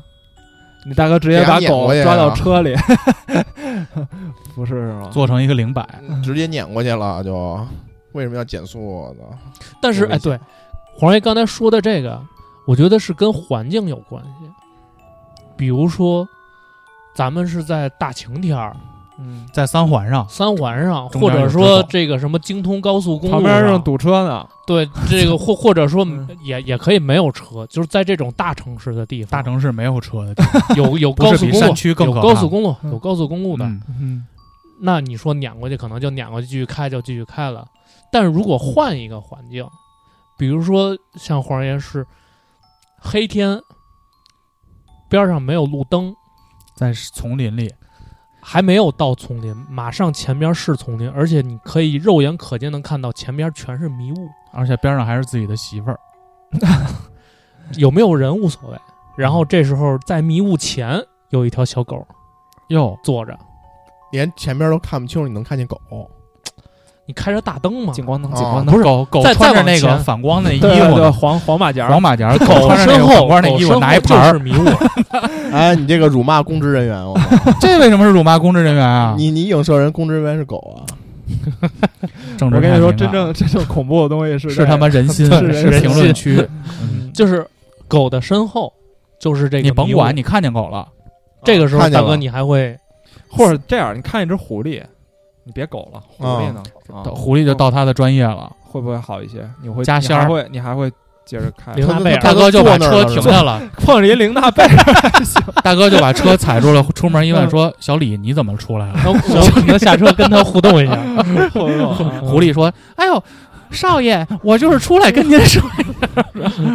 [0.84, 2.74] 你大哥直接把狗抓到车里，
[4.54, 5.08] 不是是吗？
[5.12, 5.88] 做成一个零摆，
[6.22, 7.58] 直接撵过去了，就
[8.12, 9.38] 为什么要减速呢？
[9.80, 10.38] 但是哎，对，
[10.94, 12.20] 黄爷刚才说的这个，
[12.66, 14.50] 我觉得是跟环境有关系。
[15.56, 16.26] 比如说，
[17.14, 18.74] 咱们是在大晴天儿、
[19.18, 31.66] 嗯，在三环上，三环上，或者说这个什么京通高速公路旁边上正堵车呢，对这个或 或者说嗯也也可以没有车，就是在这种大城市的地方，大城市没有车的地方， 有有高速公路，
[32.04, 32.90] 有高速公路，嗯。
[32.92, 33.64] 有高速公路的。
[33.64, 33.82] 嗯。
[34.00, 34.26] 嗯。
[34.80, 37.64] 那你说撵过去，可能就撵过去，继续开就继续开了。
[38.12, 39.66] 但是如果换一个环境，
[40.38, 42.06] 比如说像黄爷是
[42.98, 43.58] 黑天，
[45.08, 46.14] 边上没有路灯，
[46.76, 47.72] 在丛林里，
[48.40, 55.98] 还没有到丛林，马上前边是丛林，而且你可以肉眼可见能看到前边全是迷雾，而且边上还是自己的媳妇儿，
[57.78, 58.78] 有没有人无所谓。
[59.16, 62.06] 然后这时候在迷雾前有一条小狗
[62.68, 63.38] 哟，坐着，
[64.10, 65.80] 连前边都看不清楚，你能看见狗。
[67.06, 68.66] 你开着大灯吗，景光灯，光灯。
[68.66, 74.32] 不是狗狗穿着那个反光的衣服，黄黄马甲，黄马甲，狗穿着那身个反后，光的衣服，一盘儿。
[74.32, 74.64] 是迷雾，
[75.52, 77.18] 哎，你这个辱骂公职人员，我
[77.60, 79.14] 这为什么是辱骂公职人员啊？
[79.18, 80.86] 你你影射人公职人员是狗啊？
[82.36, 86.48] 政治我跟你说，真正真正恐怖的东西是是他妈人心，是评论心区。
[86.80, 87.10] 嗯。
[87.12, 87.46] 就是
[87.88, 88.72] 狗的身后
[89.18, 89.62] 就是这个。
[89.62, 90.86] 你甭管，，你看见狗了，
[91.44, 92.76] 这个时候大哥你还会
[93.28, 94.82] 或者这样，你看一只狐狸，
[95.44, 96.62] 你别狗了，狐狸呢？
[96.92, 98.50] 啊狐狸就到他的专业了。
[98.62, 99.48] 会不会好一些？
[99.62, 100.90] 你会加仙儿你还会你还会
[101.24, 101.72] 接着开？
[101.74, 104.84] 玲娜贝尔大哥就把车停下了， 碰着一林大贝尔，
[105.62, 110.96] 大哥就把车踩住了，出门一问说：“小李，你怎么出来了我能下车跟他互动一下。
[112.22, 113.22] 狐狸说：“哎呦，
[113.70, 115.62] 少爷，我就是出来跟您说。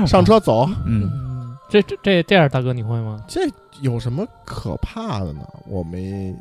[0.06, 3.20] 上车走，”嗯，嗯，这这这这样，大哥你会吗？
[3.28, 3.42] 这
[3.82, 5.42] 有什么可怕的呢？
[5.68, 6.34] 我没，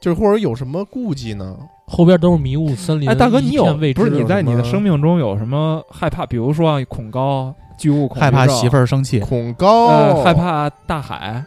[0.00, 1.56] 就是或者有什么顾忌呢？
[1.86, 6.24] 后边都是迷雾森林，哎，大哥，你有不是你在你的生命中有什么害怕？
[6.24, 11.44] 比如说啊恐高、巨物恐害怕媳妇儿生气，恐高，呃，害怕大海，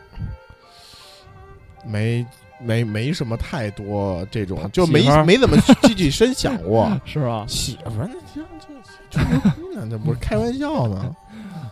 [1.84, 2.24] 没
[2.60, 6.88] 没没什么太多这种，就没没怎么具体深想过。
[7.04, 7.44] 是吧？
[7.48, 9.88] 媳妇儿，那这这吹牛逼呢？
[9.90, 11.16] 这不是开玩笑呢？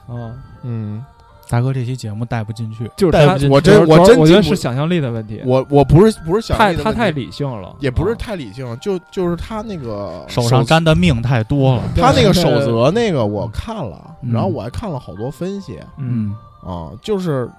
[0.07, 1.03] 啊， 嗯，
[1.49, 2.89] 大哥这期节目带不进去。
[2.97, 5.41] 就是他带不进，我真我真我觉得不是想象力的问题。
[5.45, 11.83] 我我不是不是想他太理性了，也不是啊太理性，就就是他那个手上沾的命太多了。
[11.95, 17.49] 他那个守则那个我看了，嗯然后我还看了好多分析嗯啊，就是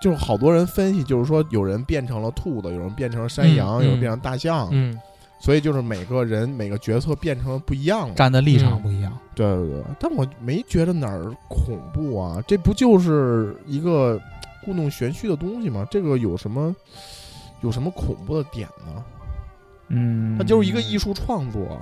[0.00, 4.98] 就是好多人分析，就是说有人变成了兔子，有人变成了山羊，嗯有人变成大象，嗯，
[5.38, 8.14] 所以就是每个人每个角色变成了不一样了。
[8.14, 9.16] 站的立场不一样。
[9.34, 14.20] 对对对，但我没觉得哪儿恐怖啊，这不就是一个
[14.64, 15.86] 故弄玄虚的东西吗？
[15.90, 16.74] 这个有什么
[17.60, 19.04] 有什么恐怖的点呢？
[19.88, 21.80] 嗯，它就是一个艺术创作。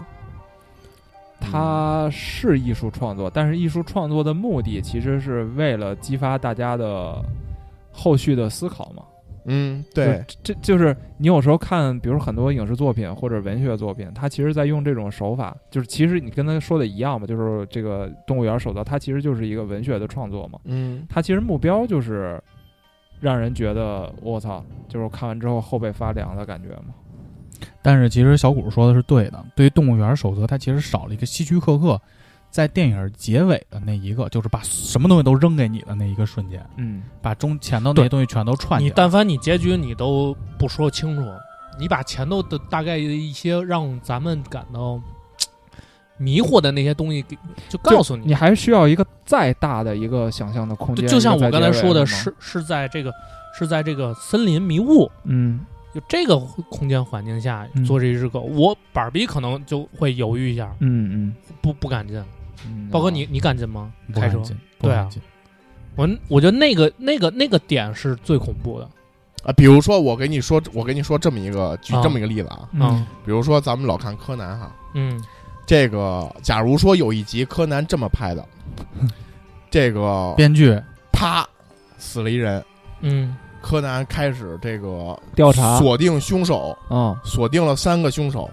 [1.40, 7.22] 它是艺术创作，但是艺术创作的目的其实是为了激发大家的
[7.92, 9.02] 后续的思考嘛。
[9.46, 20.58] 嗯，对，这这就是你有时候看，比如很多影视作品或者文学作品，它其实在用这种手法，就是其实你跟他说的一样嘛，就是这个动物园守则，它其实就是一个文学的创作嘛。
[20.64, 22.42] 嗯它其实目标就是
[23.20, 26.94] 让人觉得我操，就是看完之后后背发凉的感觉嘛。
[27.82, 32.00] 但是其实小谷说的是对的，对于动物园守则，它其实少了一个希区柯克
[32.54, 38.88] 在电影结尾的那一个，就是把什么东西都扔给你的那一个瞬间，嗯，把中前头那些东西全都串起来。
[38.88, 41.28] 你但凡你结局你都不说清楚，
[41.80, 45.00] 你把前头的大概一些让咱们感到
[46.16, 47.36] 迷惑的那些东西给
[47.68, 51.08] 就告诉你你还需要一个再大的一个想象的空间。
[51.08, 53.12] 就就像我刚才说的，吗是是在这个
[53.58, 56.38] 是在这个森林迷雾嗯就这个
[56.70, 62.22] 空间环境下嗯做这只狗，我板儿逼可能就会犹豫一下，嗯嗯不不敢进。
[62.66, 63.92] 嗯，包哥你，你敢进吗？
[64.14, 64.40] 开车？
[64.80, 65.08] 对啊
[65.96, 68.88] 我我觉得那个那个那个点是最恐怖的。
[69.44, 75.22] 啊，比如说我给你说，我给你说这么一个，举啊这么一个例子啊，嗯比如说咱们老看柯南哈，嗯
[75.66, 78.44] 这个假如说有一集柯南这么拍的，
[79.70, 80.80] 这个编剧
[81.12, 81.46] 啪
[81.98, 82.64] 死了一人，
[83.00, 88.50] 嗯柯南开始这个调查锁定凶手，啊锁定了三个凶手，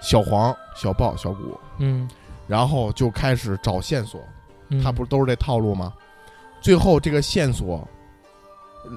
[0.00, 2.08] 小黄、小豹、小谷，嗯，
[2.52, 4.20] 然后就开始找线索，
[4.68, 4.82] 嗯。
[4.84, 5.90] 他不是都是这套路吗？
[6.60, 7.82] 最后这个线索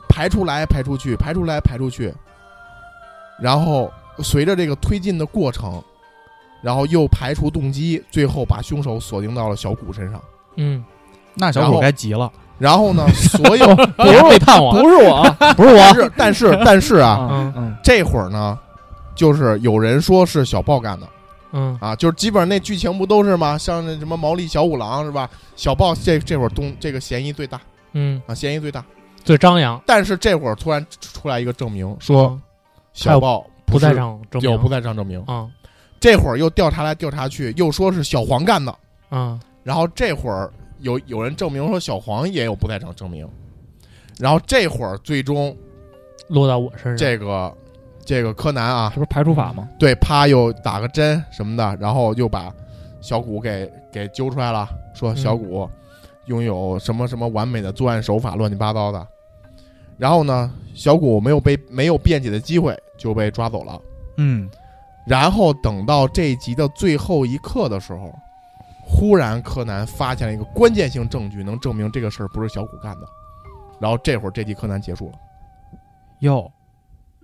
[0.10, 2.14] 排出来排出去，排出来排出去，
[3.40, 3.90] 然后
[4.20, 5.82] 随着这个推进的过程，
[6.62, 10.22] 然后又排除动机，最后把凶手锁定到了小谷身上。
[10.58, 10.84] 嗯，
[11.34, 12.30] 那小谷该急了。
[12.60, 15.24] 然后呢， 所有不是背叛我，不是我，
[15.56, 17.54] 不是我，但是但是但是啊，嗯。
[17.56, 17.78] 嗯。
[17.82, 18.60] 这会儿呢，
[19.16, 21.08] 就是有人说是小豹干的
[21.58, 23.58] 嗯啊，就是基本上那剧情不都是吗？
[23.58, 25.30] 像那什么毛利小五郎是吧？
[25.56, 27.62] 小豹这这会儿东这个嫌疑最大
[27.94, 28.84] 嗯，啊，嫌疑最大。
[29.24, 32.42] 最张扬，但是这会儿突然出来一个证明，说嗯
[32.94, 35.20] 小豹不在场证明，有不在场证明。
[35.24, 35.50] 啊
[35.98, 38.76] 这会儿又调查来调查去，又说是小黄干的。
[39.10, 43.28] 啊然后这会儿有有人证明说小黄也有不在场证明。
[44.20, 45.56] 然后这会儿最终
[46.28, 47.52] 落到我身上，这个
[48.06, 49.68] 这个柯南啊这，不是排除法吗？
[49.80, 52.54] 对，啪又打个针什么的，然后又把
[53.02, 55.70] 小谷给给揪出来了，说嗯小谷
[56.26, 59.08] 拥有什么什么完美的作案手法，乱七八糟的。
[59.98, 63.82] 然后呢，小谷没有被没有辩解的机会就被抓走了。
[64.18, 64.50] 嗯，
[65.06, 68.14] 然后等到这一集的最后一刻的时候，
[68.86, 73.08] 忽然柯南发现了一个关键性证据，能证明这个事儿不是小谷干的。
[73.80, 75.14] 然后这会儿这集柯南结束了。
[76.20, 76.52] 哟，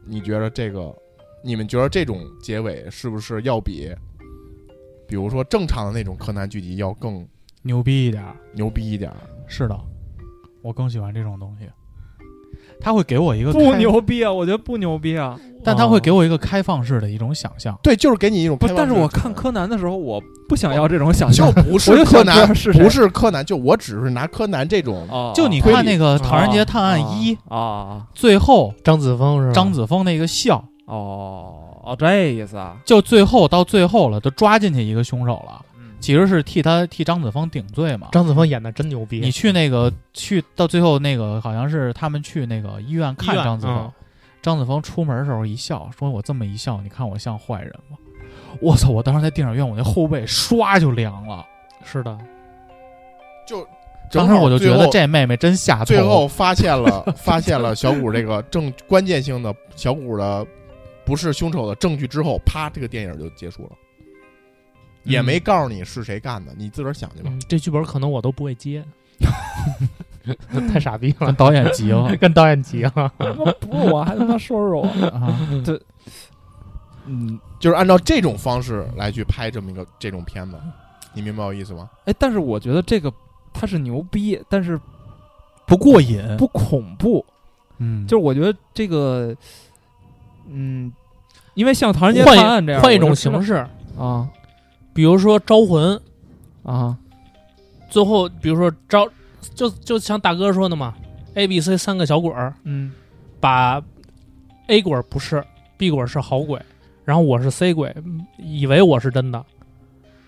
[0.05, 0.95] 你觉得这个
[1.43, 3.93] 你们觉得这种结尾是不是要比，
[5.07, 7.27] 比如说正常的那种柯南剧集要更
[7.61, 8.35] 牛逼一点儿。
[8.53, 9.17] 牛逼一点儿？
[9.47, 9.79] 是的，
[10.61, 11.69] 我更喜欢这种东西。
[12.79, 14.31] 他会给我一个不，牛逼啊！
[14.31, 15.39] 我觉得不牛逼啊！
[15.63, 17.77] 但他会给我一个开放式的一种想象。
[17.81, 21.53] 对，就是给你一种不是，开放式但是我看柯南的时候，我不想要这种想象。
[21.53, 29.53] 就不是柯南，是 不是柯南，就我只是拿柯南这种，哦，就你看那个《唐人街探案一》，啊啊最后张子枫是吧？
[29.53, 32.77] 张子枫那个笑，啊哦哦，这意思啊？
[32.85, 38.07] 就最后到最后了，都抓进去一个凶手了，嗯其实是替他替张子枫顶罪嘛。
[38.11, 39.19] 张子枫演的真牛逼。
[39.19, 43.91] 你去那个去到最后那个好像是他们去那个医院看张子枫，嗯
[44.41, 47.97] 张子枫出门的时候一笑，说我这么一笑，你看我像坏人吗？
[48.59, 48.89] 我操！
[48.89, 51.45] 我当时在电影院，我那后背唰就凉了。
[51.85, 52.17] 是的，
[53.47, 53.67] 就
[54.11, 55.85] 当时我就觉得这妹妹真下头。
[55.85, 60.45] 最后发现了 发现了小谷这个正关键性的小谷的
[61.05, 63.71] 不是凶手的证据之后，啪，这个电影就结束了，
[65.03, 67.29] 也没告诉你是谁干的，你自个儿想去吧。
[67.31, 68.83] 嗯，这剧本可能我都不会接，
[70.71, 73.11] 太傻逼了跟，导演急了跟导演急了。
[73.59, 74.87] 不是我，还他妈说说我。
[75.07, 75.39] 啊！
[77.07, 80.55] 嗯，就是按照这种方式来去拍这么一个这种片子，
[81.13, 81.89] 你明白我意思吗？
[82.05, 83.11] 哎，但是我觉得这个
[83.51, 84.79] 他是牛逼，但是
[85.65, 87.25] 不过瘾，不恐怖。
[87.79, 89.35] 嗯，就是我觉得这个，
[90.47, 90.93] 嗯，
[91.55, 93.65] 因为像《唐人街探案》这样，一换一种形式，
[93.97, 94.29] 啊
[94.93, 95.99] 比如说招魂，
[96.63, 96.95] 啊，
[97.89, 99.07] 最后比如说招，
[99.55, 100.93] 就就像大哥说的嘛
[101.35, 102.91] ，A、B、C 三个小鬼儿，嗯。
[103.39, 103.81] 把
[104.67, 105.43] A 鬼儿不是
[105.75, 106.61] ，B 鬼儿是好鬼，
[107.03, 107.91] 然后我是 C 鬼，
[108.37, 109.43] 以为我是真的，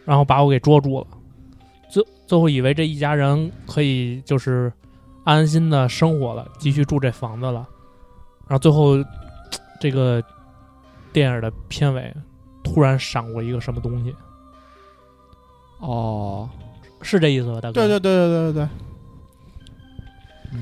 [0.04, 1.08] 然后把我给捉住了，
[1.92, 4.74] 最最后以为这一家人可以就是
[5.26, 7.68] 安安心的生活了，继续住这房子了，
[8.48, 8.96] 然后最后
[9.80, 10.20] 这个
[11.12, 12.12] 电影的片尾
[12.64, 14.16] 突然闪过一个什么东西，
[15.82, 16.50] 哦，
[17.04, 17.74] 是这意思吧，大哥？
[17.74, 18.70] 对对对对对对对，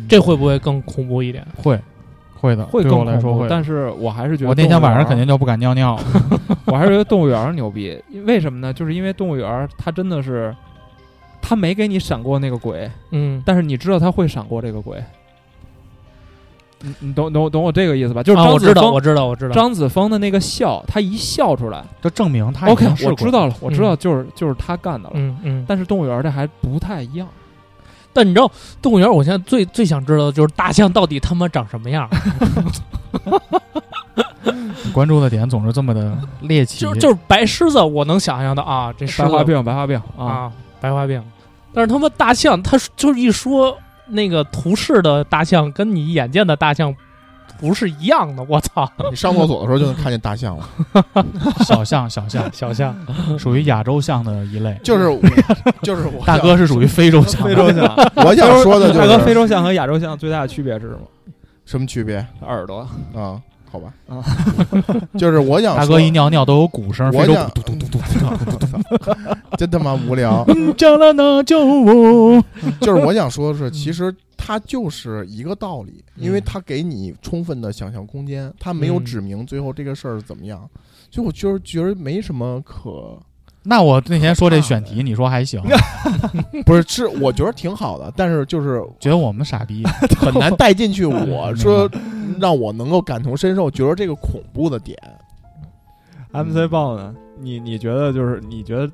[0.08, 1.46] 这会不会更恐怖一点？
[1.56, 1.80] 会
[2.34, 3.48] 会的，会对更恐怖，我来说会。
[3.48, 6.00] 但是我还是觉得我那天晚上肯定，就不敢尿尿。
[6.66, 8.74] 我还是觉得动物园牛逼，为什么呢？
[8.74, 10.56] 就是因为动物园它真的是，
[11.42, 15.04] 它没给你闪过那个鬼，嗯，但是你知道它会闪过这个鬼。
[16.84, 18.24] 你你懂懂懂我这个意思吧？
[18.24, 19.52] 就是啊，我知道，张子枫、我知道，我知道。
[19.54, 25.12] 张子枫的那个笑，他一笑出来就证明他，OK，我知道了，我知道就是、就是他干的了。
[25.14, 27.28] 嗯嗯，但是动物园这还不太一样，
[28.14, 32.10] 但你知道动物园，我现在最最想知道的就是大象到底他妈长什么样？
[34.84, 36.80] 你 关注的点总是这么的猎奇。
[36.80, 41.24] 就就是白狮子，我能想象的啊，这白化病，白化病啊，啊，白化病。
[41.74, 46.94] 但是他妈大象，他就是一说那个图示的大象，跟你眼见的大象
[47.62, 48.44] 不是一样的。
[48.50, 50.68] 我操，你上厕所的时候就能看见大象了。
[51.64, 52.94] 小象，小象小象，
[53.40, 54.78] 属于亚洲象的一类。
[54.84, 55.22] 就是我
[55.82, 57.86] 就是我大哥是属于非洲象，非洲象。
[58.26, 61.02] 我想说的就是大哥，非洲象和亚洲象最大的区别是什么？
[61.64, 62.80] 什么区别耳朵。
[63.16, 63.40] 啊？
[63.72, 64.20] 好吧啊，
[65.18, 69.08] 就是我想大哥一尿尿都有鼓声，我想嘟嘟嘟嘟嘟。
[69.56, 70.46] 真他妈无聊。
[70.76, 72.44] 叫了那救我。
[72.82, 80.68] 就是我想说的是，其实它就是一个道理，因为嗯它给你充分的想象空间，它没有嗯指明最后这个事儿怎么样，
[81.12, 83.16] 所以我就是觉得没什么可
[83.64, 85.62] 那我那天说这选题，你说还行？
[86.66, 89.84] 不是是我觉得挺好的，但是就是觉得我们傻逼。
[90.18, 91.06] 很难带进去。
[91.06, 91.88] 我嗯说
[92.40, 94.98] 让我能够感同身受，觉得这个恐怖的点
[96.32, 97.14] ，MC 豹呢？
[97.40, 98.92] 你你觉得就是你觉得，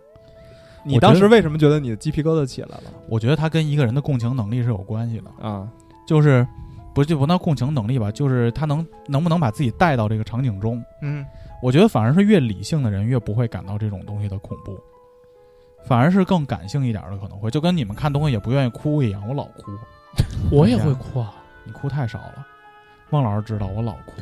[0.88, 5.68] 你当时为什么觉得你的鸡皮疙瘩起来了我觉得他跟一个人的共情能力是有关系的，啊？
[6.08, 6.48] 就是
[6.96, 10.82] 不就不那共情能力吧，就是他能能不能把自己带到这个场景中。
[11.02, 11.26] 嗯，
[11.62, 14.80] 我觉得反而是越理性的人越不会感到这种东西的恐怖，
[15.86, 19.72] 反而是更感性一点的可能会，就跟你们看东西也不愿意哭一样，我老哭，
[20.50, 21.34] 我也会哭啊。
[21.66, 22.48] 你哭太少了。
[23.10, 24.14] 孟老师知道我老哭，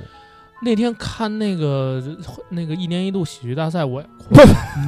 [0.61, 2.01] 那天看那个
[2.49, 4.35] 那个一年一度喜剧大赛，我也哭。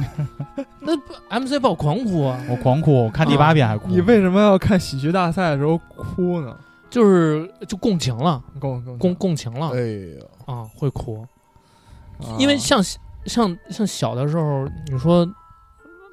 [0.80, 3.88] 那不 MC 爆狂哭啊，我狂哭，我看第八遍还哭。
[3.88, 6.56] 你为什么要看喜剧大赛的时候哭呢？
[6.90, 9.80] 就是就共情了，共共共共情了哎
[10.18, 11.20] 呀，啊，会哭。
[11.20, 11.28] 啊
[12.38, 12.82] 因为像
[13.26, 15.28] 像像小的时候，你说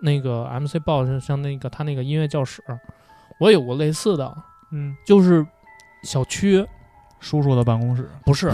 [0.02, 2.62] 那个 MC 爆像像那个他那个音乐教室，
[3.40, 4.36] 我有过类似的，
[4.72, 5.48] 嗯就是
[6.04, 6.68] 小区
[7.22, 8.52] 叔叔的办公室，不是，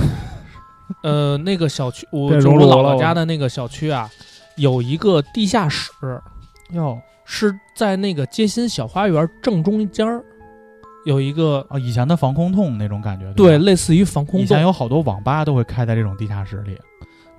[1.04, 4.10] 呃，那个小区，我变就我姥姥家的那个小区啊，
[4.58, 5.92] 有一个地下室，
[6.72, 7.00] 哟。
[7.24, 10.22] 是在那个街心小花园正中间儿，
[11.06, 13.64] 有一个啊，以前的防空洞那种感觉，对，吧？
[13.64, 16.78] 类似于防空洞，以前有好多网吧都会开在这种地下室里。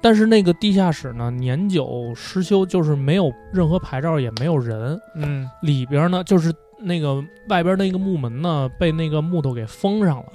[0.00, 4.98] 但是那个地下室呢，年久失修，就是没有任何牌照，也没有人。
[5.14, 5.46] 嗯。
[5.60, 10.32] 里边呢，就是那个外边那个木门呢，被那个木头给封上了，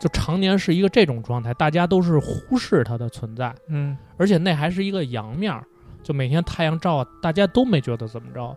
[0.00, 5.62] 就常年是一个这种状态，大家都是忽视它的存在，嗯而且那还是一个阳面儿，
[6.02, 8.56] 就每天太阳照，大家都没觉得怎么着，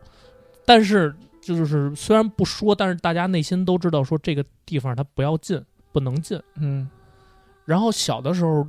[0.66, 6.42] 但是就是虽然不说，但是大家内心都知道说这个地方它不要进，不能进。
[6.56, 6.90] 嗯
[7.66, 8.66] 然后小的时候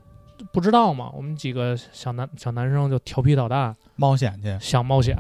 [0.53, 5.17] 不知道嘛，我们几个小男小男生就调皮捣蛋，冒险去，想冒险，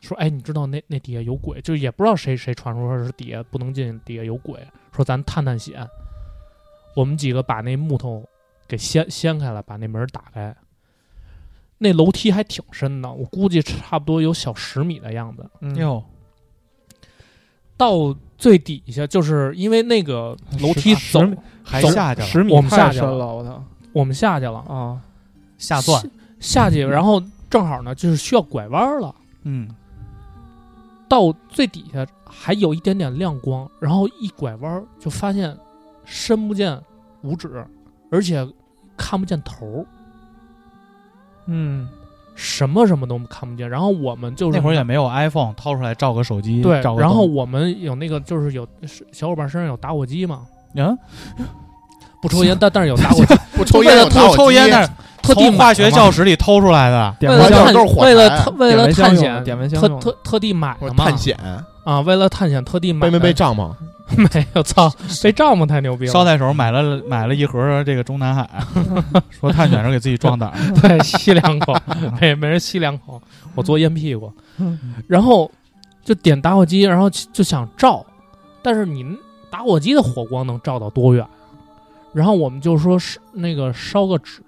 [0.00, 4.64] 说哎，你知道那那底下有鬼，就也不知道谁谁传说是底下不能进，底下有鬼，
[4.94, 5.84] 说咱探探险。
[6.98, 8.24] 我们几个把那木头
[8.66, 10.52] 给掀掀开了，把那门打开。
[11.78, 15.48] 那楼梯还挺深的，我估计差不多有小十米的样子。
[15.60, 15.76] 嗯。
[15.76, 16.02] 哟，
[17.76, 21.20] 到最底下，就是因为那个楼梯走
[21.62, 23.62] 还走下去了，十米我们下去了，我操。
[23.92, 25.00] 我们下去了，啊！
[25.56, 26.02] 下钻，
[26.40, 29.14] 下去，然后正好呢，就是需要拐弯了。
[29.44, 29.68] 嗯，
[31.08, 35.56] 到最底下还有一点点亮光，然后一拐弯就发现
[36.04, 36.76] 深不见
[37.22, 37.64] 五指，
[38.10, 38.46] 而且
[38.96, 39.86] 看不见头儿，
[41.46, 41.88] 嗯。
[42.40, 43.68] 什么什么都看不见。
[43.68, 48.64] 然后我们就是那会儿也没有 iPhone，掏出来照个手机，对照，个然后我们有那个就是有
[49.10, 50.42] 小伙伴身上有打火机嘛，
[50.76, 50.96] 嗯，
[52.22, 54.90] 不抽烟， 但但是有打火机，不抽为了烟不抽烟，但是
[55.20, 61.36] 特地买化学的嘛教室里偷出来的，点为了探完全都是火为了为了点蚊香用探险，点蚊香用特特特地买的嘛，探险，
[61.88, 63.10] 啊，为了探险特地买的。
[63.10, 63.74] 背没背帐篷？
[64.14, 66.12] 没有，操，背帐篷太牛逼了。
[66.12, 68.46] 捎带手买了买了一盒这个中南海，
[69.30, 71.74] 说探险时候给自己壮胆儿， 对，吸两口，
[72.20, 73.20] 没没人吸两口，
[73.54, 74.30] 我坐烟屁股，
[75.06, 75.50] 然后
[76.04, 78.04] 就点打火机，然后就想照，
[78.60, 79.16] 但是你
[79.50, 81.26] 打火机的火光能照到多远？
[82.12, 84.42] 然后我们就说是那个烧个纸，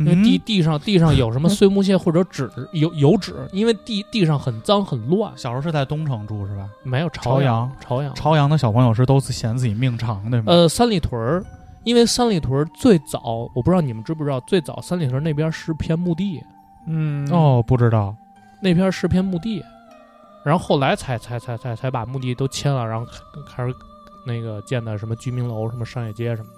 [0.00, 6.68] 因为地嗯地上地上有什么碎木屑或者纸油油纸，因为地地上很脏很乱，小时候是在东城住是吧？
[6.82, 10.52] 没有朝阳阳朝阳朝阳的小朋友是都是嫌自己命长对吗？
[10.52, 11.44] 呃三里屯儿，
[11.84, 16.42] 因为三里屯儿最早我不知道你们知不知道，最早三里屯儿那边是片墓地。
[16.86, 18.16] 嗯哦，不知道，
[18.62, 19.62] 那片是片墓地，
[20.42, 23.12] 然后后来才才才才才把墓地都迁了，然后开
[23.56, 23.74] 开始
[24.26, 26.54] 那个建的什么居民楼、什么商业街什么的。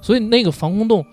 [0.00, 1.04] 所以那个防空洞，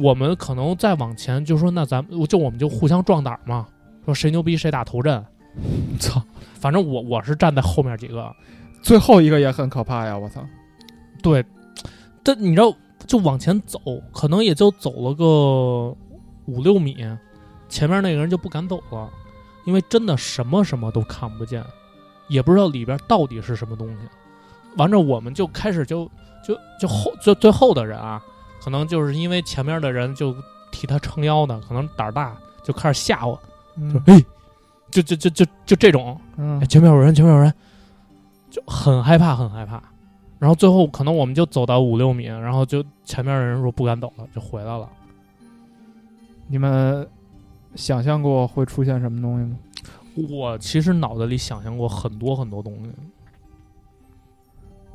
[0.00, 3.66] 我们可能再往前就说，那咱们就我们就互相壮胆嘛，
[4.04, 5.24] 说谁牛逼谁打头阵。
[5.98, 6.22] 操，
[6.54, 8.32] 反正我我是站在后面几个，
[8.80, 10.16] 最后一个也很可怕呀！
[10.16, 10.40] 我操，
[11.20, 11.44] 对，
[12.22, 12.72] 这你知道
[13.04, 13.80] 就往前走，
[14.12, 15.24] 可能也就走了个
[16.46, 17.04] 五六米，
[17.68, 19.10] 前面那个人就不敢走了，
[19.64, 21.64] 因为真的什么什么都看不见，
[22.28, 23.96] 也不知道里边到底是什么东西。
[24.76, 26.08] 完着，我们就开始就
[26.46, 28.22] 就就后就最后的人啊，
[28.60, 30.36] 可能就是因为前面的人就
[30.70, 33.34] 替他撑腰呢，可能胆儿大，就开始吓我，
[33.76, 34.24] 就嗯哎，
[34.90, 37.52] 就就就就就这种，嗯哎，前面有人，前面有人，
[38.50, 39.82] 就很害怕，很害怕。
[40.38, 44.88] 然后最后可能我们就走到五六米，然后就前面的人说不敢走了，就回来了。
[46.48, 47.08] 你们
[47.74, 49.56] 想象过会出现什么东西吗？
[50.28, 52.90] 我其实脑子里想象过很多很多东西，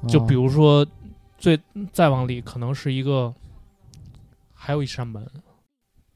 [0.08, 0.86] 就比如如说
[1.38, 1.60] 最
[1.94, 3.34] 再往里可能是一个，
[4.66, 5.24] 还有一扇门，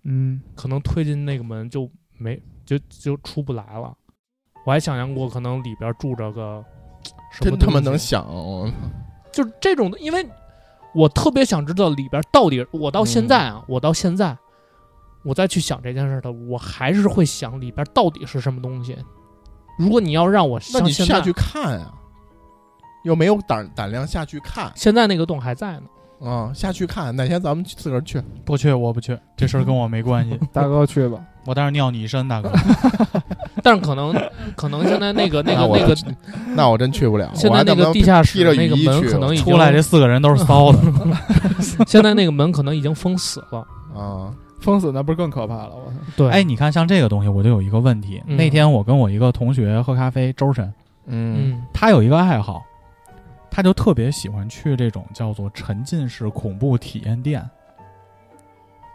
[0.03, 0.41] 嗯。
[0.55, 3.95] 可能推进那个门就没就就出不来了。
[4.65, 6.63] 我还想象过可能里边住着个
[7.31, 8.69] 什么真他妈能想，我。
[9.31, 10.27] 就是这种的，因为
[10.95, 14.35] 我特别想知道里边到底，我到现在啊，我到现在，
[15.23, 18.97] 我再去想这件事的，我还是会想里边到底是什么东西。
[19.77, 21.93] 如果你要让我那你下去看啊，
[23.05, 24.73] 又没有胆胆量下去看。
[24.75, 25.83] 现在那个洞还在呢，
[26.21, 32.51] 啊，下去看，哪天咱们自个儿去，不去我不去，这事儿跟我没关系， 大哥去吧，我待会儿尿你一身，大哥。
[33.63, 34.13] 但是可能
[34.55, 35.95] 可能现在那个那个那个
[36.55, 37.29] 那我真去不了。
[37.35, 40.79] 现在那个地下室那个门可能已经出来这四个人都是骚的，
[41.85, 43.65] 现在那个门可能已经封死了。
[43.93, 45.71] 啊，封死那不是更可怕了？
[45.75, 45.97] 我操！
[46.15, 48.21] 对，哎，你看像这个东西，我就有一个问题。
[48.27, 50.65] 嗯那天我跟我一个同学喝咖啡，周深，
[51.07, 52.61] 嗯嗯他有一个爱好，
[53.51, 57.47] 他就特别喜欢去这种叫做沉浸式恐怖体验店。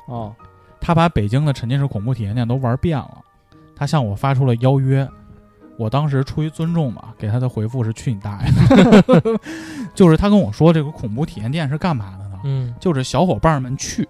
[0.06, 0.34] 哦，
[0.80, 3.20] 他把北京的沉浸式恐怖体验店都玩遍了，
[3.74, 5.08] 他向我发出了邀约。
[5.76, 8.52] 我当时出于尊重嘛，给他的回复是“去你大爷”，
[9.92, 12.40] 就是他跟我说这个恐怖体验店是干嘛的呢？
[12.44, 14.08] 嗯就是小伙伴们去，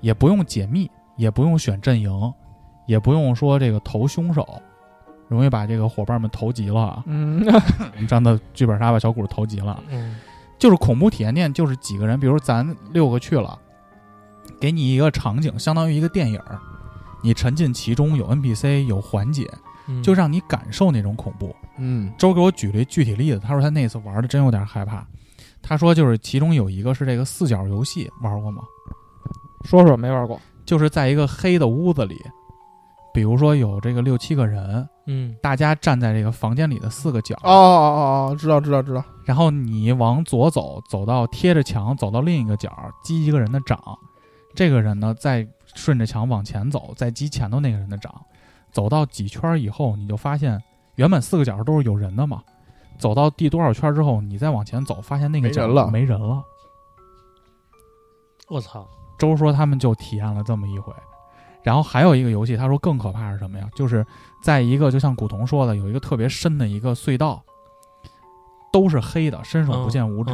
[0.00, 2.32] 也不用解密，也不用选阵营，
[2.86, 4.46] 也不用说这个投凶手，
[5.30, 7.02] 容易把这个伙伴们投急了啊。
[7.06, 10.16] 嗯我们站到剧本杀把小谷投急了，嗯
[10.58, 13.58] 就是恐怖体验店，就是几个人，比如咱六个去了，
[14.60, 16.38] 给你一个场景，相当于一个电影，
[17.22, 19.50] 你沉浸其中，有 NPC，有缓解，
[19.88, 21.54] 嗯就让你感受那种恐怖。
[21.78, 25.06] 嗯周给我举了一具体例子，他说他那次玩的真有点害怕。
[25.62, 28.62] 他说就是其中有一个是这个四角游戏，玩过吗？
[29.64, 32.18] 说说没玩过，就是在一个黑的屋子里，
[33.12, 42.70] 比如说有这个六七个人，嗯大家站在这个房间里的四个角，哦哦哦哦，知道知道知道，然后你往左走，走到贴着墙，走到另一个角，
[43.02, 43.78] 击一个人的掌，
[44.54, 48.14] 这个人呢再顺着墙往前走，再击前头那个人的掌，
[48.70, 50.60] 走到几圈以后，你就发现
[50.94, 52.42] 原本四个角都是有人的嘛，
[52.98, 56.42] 走到第多少圈之后，你再往前走，发现那个角没人了没人了。
[58.48, 58.86] 我操，
[59.18, 60.92] 周说他们就体验了这么一回。
[61.62, 63.68] 然后还有一个游戏，他说更可怕是什么呀？
[63.74, 64.06] 就是
[64.42, 67.42] 在一个就像古潼说的，有一个特别深的一个隧道，
[68.72, 70.32] 都是黑的，伸手不见五指。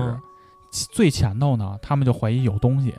[0.71, 2.95] 最前头呢，他们就怀疑有东西。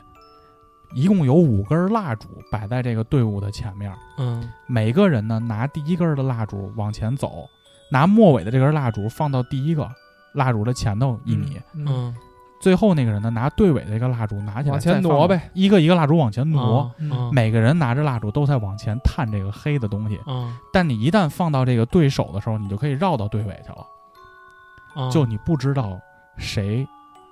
[0.94, 7.46] 一共有五根蜡烛摆在这个队伍的前面，嗯每个人呢拿第一根的蜡烛往前走，
[7.92, 9.86] 拿末尾的这根蜡烛放到第一个
[10.32, 12.16] 蜡烛的前头一米，嗯
[12.60, 16.90] 最后那个人呢拿队尾的一个蜡烛拿起来往前挪呗，一个一个蜡烛往前挪。
[17.32, 23.86] 每个人拿着蜡烛都在往前探这个黑的东西，嗯但你一旦放到这个对手的时候，你就可以绕到队尾去了。
[24.96, 25.98] 嗯就你不知道
[26.36, 26.86] 谁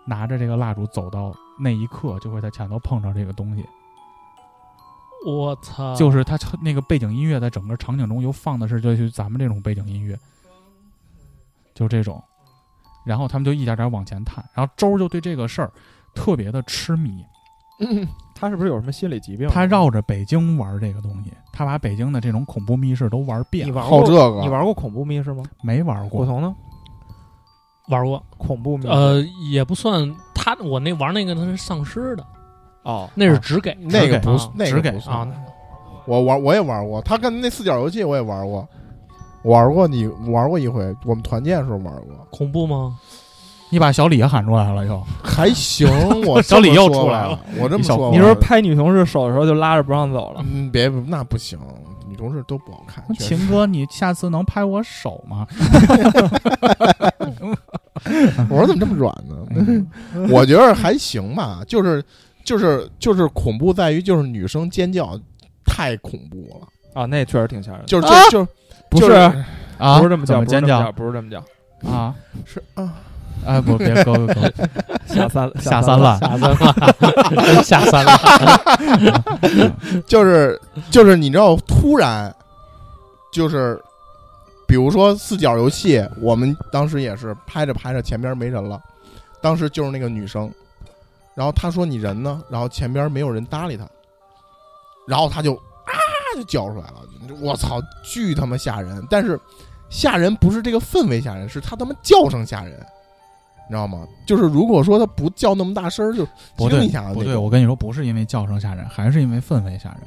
[0.04, 3.64] 拿着这个蜡烛走到那一刻，就会在前头碰着这个东西。
[5.26, 10.16] 我操，就是他那个背景音乐在整个场景中又放的是就是咱们这种背景音乐，
[11.74, 12.22] 就这种。
[13.06, 15.70] 然后他们就一点点往前探，然后周就对这个事儿
[16.12, 17.24] 特别的痴迷，
[17.78, 19.48] 嗯，他是不是有什么心理疾病？
[19.48, 23.66] 他绕着北京玩这个东西，他把北京的这种恐怖密室都玩遍。
[23.66, 25.44] 了，你玩过好这个，你玩过恐怖密室吗？
[25.62, 26.24] 没玩过。
[26.24, 26.54] 古潼呢？
[27.88, 28.88] 玩过，恐怖密室。
[28.88, 32.26] 呃，也不算他，我那玩那个他是丧尸的，
[32.82, 33.72] 哦，那是只给。
[33.80, 34.90] 那个不那只给。
[34.90, 35.28] 个不算啊，
[36.04, 38.68] 我玩我也玩过，他跟那四角游戏我也玩过，
[39.46, 42.98] 玩过你玩过一回，我们团建的时候玩过，恐怖吗？
[43.68, 45.88] 你把小李喊出来了又，还行。
[46.24, 51.58] 我 小李又出来了，我这么小说，你说拍女同事手的时候就拉着不让走了，嗯，别那不行，
[52.08, 53.04] 女同事都不好看。
[53.18, 55.46] 秦哥，你下次能拍我手吗？
[58.48, 59.36] 我说怎么这么软呢？
[60.30, 62.04] 我觉得还行吧，就是
[62.44, 65.18] 就是就是恐怖在于就是女生尖叫
[65.64, 66.68] 太恐怖了，
[67.02, 67.86] 啊，那确实挺吓人的。
[67.86, 68.48] 就是啊就就
[68.88, 69.12] 不是
[69.78, 71.46] 啊，不是这么叫，尖叫不是这么叫，不是
[71.82, 72.14] 这么叫，啊？
[72.44, 72.94] 是啊，
[73.44, 74.52] 哎，不，别哥哥哥，
[75.06, 78.12] 下三下三滥，下三了，下三了，
[80.06, 80.60] 就是
[80.90, 82.34] 就是你知道，突然
[83.32, 83.78] 就是，
[84.66, 88.80] 比如说四角游戏，我们当时也是拍着拍着前边没人了，
[89.42, 90.50] 当时就是那个女生，
[91.34, 93.86] 然后她说你人呢，然后前边没有人搭理她，
[95.06, 95.92] 然后她就啊
[96.34, 97.02] 就叫出来了，
[97.40, 99.04] 我操，巨他妈吓人！
[99.10, 99.38] 但是
[99.88, 102.72] 吓人不是这个氛围吓人，是他他妈叫声吓人。
[103.68, 104.06] 你知道吗？
[104.24, 106.24] 就是如果说他不叫那么大声儿，就
[106.56, 110.02] 不对惊一下的不对，我跟你说，不是因为叫声吓人，还是因为氛围吓人，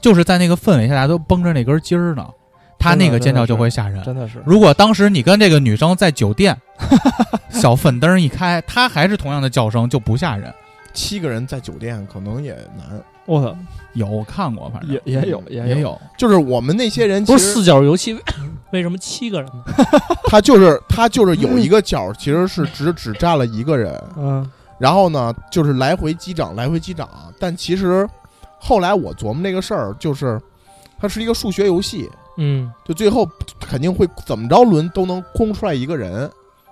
[0.00, 2.28] 就是在那个氛围下，大家都绷着那根筋儿呢，
[2.76, 4.02] 他那个尖叫就会吓人。
[4.02, 4.42] 真的是。
[4.44, 6.60] 如果当时你跟这个女生在酒店，
[7.50, 10.52] 小粉灯一开，她还是同样的叫声，就不吓人。
[10.92, 13.00] 七个人在酒店可能也难。
[13.30, 13.56] 我操，
[13.92, 14.90] 有我看过，反正。
[14.90, 18.18] 也也有也也有，就是我们那些人，不是四角游戏，
[18.72, 19.48] 为什么七个人？
[19.54, 19.62] 呢？
[20.26, 27.08] 他就是他就是有一个角，其实是只 只站了一个人，嗯，然后呢，就是来回击掌，来回击掌。
[27.38, 28.08] 但其实
[28.58, 30.40] 后来我琢磨这个事儿，就是
[30.98, 33.28] 它是一个数学游戏，嗯，就最后
[33.60, 36.28] 肯定会怎么着轮都能空出来一个人。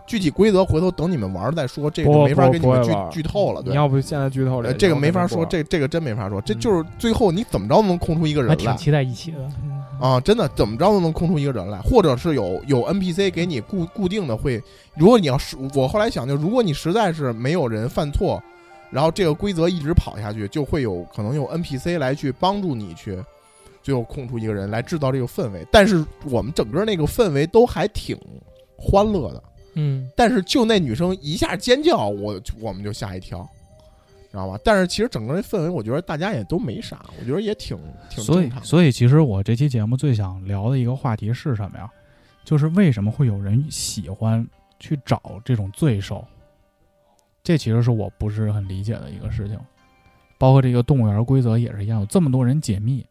[0.09, 3.63] 具体规则回头等你们玩儿再说，这个不没法不给你们剧剧透了。
[3.63, 6.41] 对，你要不现在剧透了这这个没法说，这这个真没法说。
[6.41, 9.49] 这嗯就是最后你怎么着能空出一个人来还挺期待一起的。
[10.01, 10.19] 啊？
[10.21, 14.63] 真的怎么着都能空出一个人来，或者是有有 NPC 给你固固定的会。
[14.97, 18.43] 如果你要是我后来想，就如果你实在是没有人犯错，
[18.91, 23.19] 然后这个规则一直跑下去，就会有可能有 NPC 来去帮助你去
[23.83, 25.67] 最后空出一个人来制造这个氛围。
[25.71, 28.17] 但是我们整个那个氛围都还挺
[28.79, 29.43] 欢乐的。
[29.75, 33.49] 嗯，但是就那女生一下尖叫，我我们就吓一跳，
[34.31, 34.59] 知道吧？
[34.64, 37.79] 但是其实整个那氛围，我觉得大家也都没啥，我觉得也挺
[38.11, 38.66] 挺所以正常，的。
[38.66, 41.89] 所以其实我这期节目最想聊的一个话题是什么呀？
[42.45, 44.47] 就是为什么会有人喜欢
[44.81, 46.25] 去找这种罪受？
[47.43, 49.59] 这其实是我不是很理解的一个事情。
[50.39, 53.05] 包括这个动物园规则也是一样，有这么多人解密，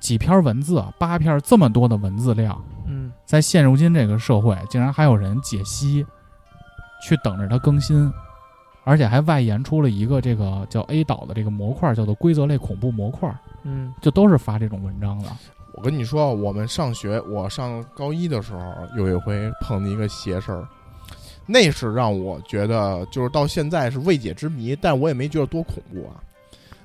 [0.00, 6.04] 几篇文字啊，八篇这么多的文字量，嗯，在现如今这个社会，竟然还有人解析，
[7.06, 8.12] 去等着它更新，
[8.84, 13.34] 而且还外延出了一个这个叫 A 岛的这个模块，叫做规则类恐怖模块。
[13.64, 15.30] 嗯就都是发这种文章的。
[15.74, 20.66] 我跟你说，我们上学，我上高一的时候有一回碰见一个邪事儿，
[21.44, 26.22] 那是让我觉得就是到现在是未解之谜，但我也没觉得多恐怖啊。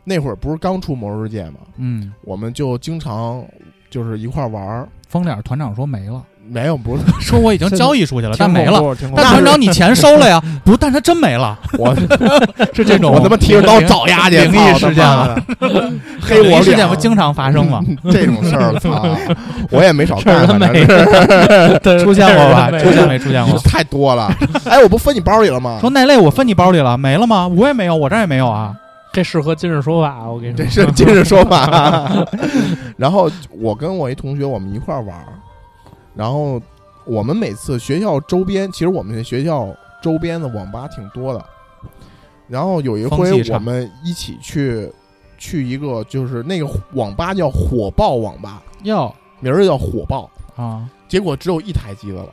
[0.04, 1.60] 那会儿不是刚出《魔兽世界》吗？
[1.78, 3.45] 嗯，我们就经常
[3.92, 8.82] 就是一块玩儿，风脸团长说没了，没有不是 说我已经交易出去了，但没了。
[9.16, 10.42] 但团长你钱收了呀？
[10.64, 11.94] 不，但他真没了，我
[12.74, 15.06] 是这种我他妈提着刀找丫去，灵异事件
[16.22, 17.84] 黑我事件不经常发生吗？
[18.12, 19.06] 这种事儿，操，
[19.70, 20.48] 我也没少干，
[22.00, 22.72] 出现过吧？
[22.80, 23.60] 出现没出现过？
[23.60, 24.34] 太多了。
[24.64, 25.80] 哎，我不分你包里了吗？
[25.82, 27.46] 说那类我分你包里了，没了吗？
[27.48, 28.74] 我也没有，我这也没有啊。
[29.14, 32.26] 这适合今日说法，我跟你说这，是今日说法。
[32.97, 35.34] 然后我跟我一同学，我们一块儿玩儿，
[36.16, 36.62] 然后
[37.05, 39.68] 我们每次学校周边，其实我们学校
[40.01, 41.45] 周边的网吧挺多的。
[42.47, 44.89] 然后有一回我们一起去
[45.38, 52.30] 去一个，就是那个网吧叫火爆网吧，哟名儿叫火爆，啊，结果只有一台机子了。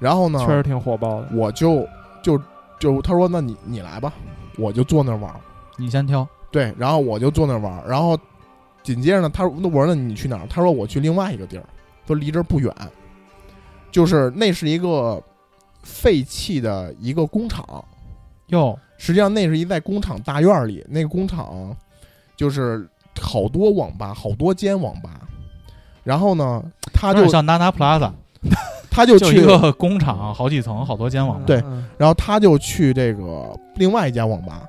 [0.00, 1.28] 然后呢，确实挺火爆的。
[1.34, 1.86] 我就
[2.22, 2.40] 就
[2.80, 4.12] 就他说那你你来吧，
[4.56, 5.38] 我就坐那儿玩儿。
[5.78, 6.26] 你先挑。
[6.50, 8.18] 对，然后我就坐那儿玩儿，然后
[8.82, 10.46] 紧接着呢，他说那我说那你去哪儿？
[10.48, 11.64] 他说我去另外一个地儿，
[12.06, 12.72] 说离这儿不远，
[13.90, 15.22] 就是那是一个
[15.82, 17.84] 废弃的一个工厂，
[18.48, 21.76] 哟，实际上那是一在工厂大院儿里，那个工厂
[22.36, 22.88] 就是
[23.20, 25.20] 好多网吧，好多间网吧，
[26.02, 26.62] 然后呢，
[26.94, 28.10] 他就点像 Nana Plaza，
[28.90, 31.44] 他就去就一个工厂，好几层，好多间网吧。
[31.46, 34.62] 对嗯然后他就去这个另外一家网吧，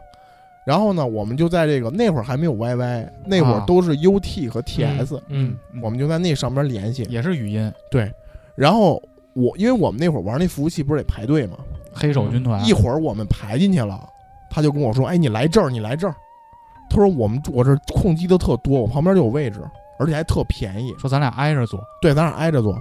[0.69, 7.01] 然后呢，我们就在这个那会儿还没有 YY，那会儿啊都是 UT 和 TS，、嗯，嗯我们就在那上边联系。
[7.09, 8.13] 也是语音，对，
[8.53, 9.01] 然后
[9.33, 11.57] 我因为我们那会儿玩那服务器不是得排队吗？
[11.91, 13.99] 黑手军团一会儿我们排进去了，
[14.47, 16.13] 他就跟我说：“哎，你来这儿，你来这儿。”
[16.87, 19.61] 他说：“我们我这空机都特多，我旁边就有位置，
[19.97, 20.93] 而且还特便宜。
[20.99, 22.77] 说咱俩挨着坐，对，咱俩挨着坐。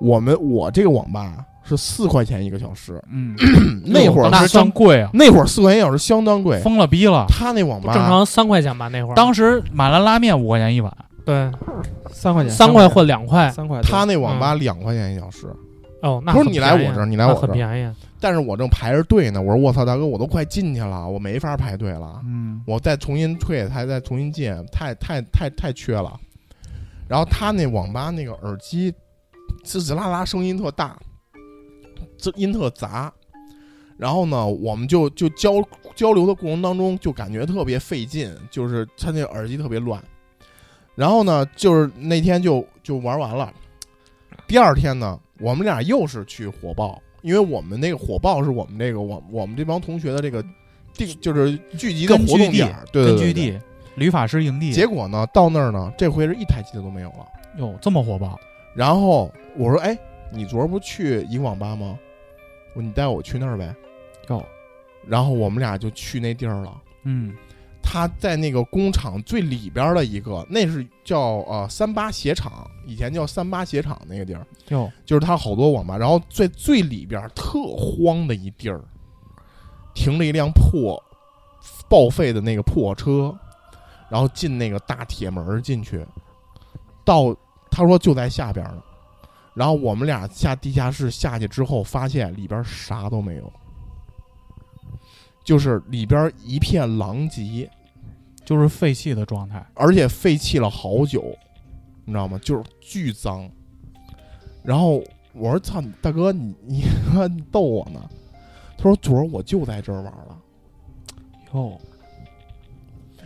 [0.00, 3.36] 我们我这个网吧是四块钱一个小时，嗯，
[3.84, 6.58] 那会儿那是真贵啊，那会儿四块钱一小时相当贵。
[6.60, 7.26] 疯了逼了。
[7.28, 10.90] 他那网吧正常三块钱吧那会儿，当时马兰拉面五块钱一碗，
[11.24, 11.50] 对
[12.10, 13.80] 三块钱，三块或两块，三块。
[13.82, 15.46] 他那网吧两块钱一小时，
[16.02, 19.40] 哦，那他说很便宜你来我这儿你来我这儿很便宜，但是我正排着队呢。
[19.40, 22.20] 我说我操，大哥，我都快进去了，我没法排队了。
[22.24, 26.12] 嗯，我再重新退，还再重新进，太太太太缺了。
[27.06, 28.92] 然后他那网吧那个耳机
[29.64, 30.94] 滋滋啦啦声音特大，
[32.18, 33.12] 这音特杂。
[33.96, 35.54] 然后呢，我们就就交
[35.96, 40.00] 交流的过程当中，就感觉特别费劲，就是他那耳机特别乱。
[40.94, 43.52] 然后呢，就是那天就就玩完了。
[44.46, 50.44] 第二天呢，我们俩又是去火爆，因为我们那个火爆是我们这个我我们这帮同学的这个
[50.94, 53.58] 定就是聚集的活动点，对对对对根据地，
[53.96, 54.72] 旅法师营地。
[54.72, 57.26] 结果呢，到那儿呢，这回是一台机子都没有了。
[57.58, 58.38] 哟，这么火爆，
[58.76, 59.98] 然后我说：“哎，
[60.32, 61.98] 你昨儿不去一个网吧吗？
[62.82, 63.74] 你带我去那儿呗。
[64.28, 64.44] 哟，”
[65.06, 66.82] 然后我们俩就去那地儿了。
[67.04, 67.34] 嗯，
[67.82, 75.96] 他在那个工厂最里边的一个，那是叫呃三八鞋厂，以前叫三八鞋厂那个地儿，哟，就是他好多网吧。
[75.96, 78.82] 然后最最里边特荒的一地儿，
[79.94, 81.02] 停了一辆破
[81.88, 83.34] 报废的那个破车，
[84.10, 86.04] 然后进那个大铁门进去，
[87.04, 87.34] 到
[87.70, 88.82] 他说就在下边呢。
[89.54, 93.52] 然后我们俩下地下室下去之后，发现里边啥都没有，
[95.44, 97.68] 就是里边一片狼藉，
[98.44, 99.66] 就是废弃的状态。
[99.74, 101.36] 而且废弃了好久，
[102.04, 102.38] 你知道吗？
[102.42, 103.50] 就是巨脏。
[104.62, 106.84] 然后我说：“操，大哥，你你
[107.30, 108.00] 你逗我呢？”
[108.76, 110.38] 他说：“昨儿我就在这儿玩了。
[111.54, 111.80] 哟，”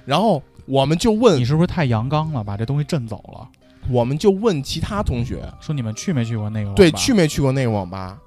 [0.07, 3.51] 然后我们就问你，是不是太阳刚了，把这东西震走了？
[3.91, 6.77] 我们就问其他同学，说你们去没去过那个网吧？
[6.77, 8.19] 对，去没去过那个网吧？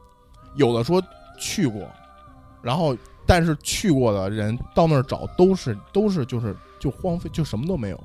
[0.55, 1.01] 有的说
[1.39, 1.87] 去过，
[2.61, 2.95] 然后
[3.25, 7.97] 但是去过的人到那儿找都是都是就是就荒废，就什么都没有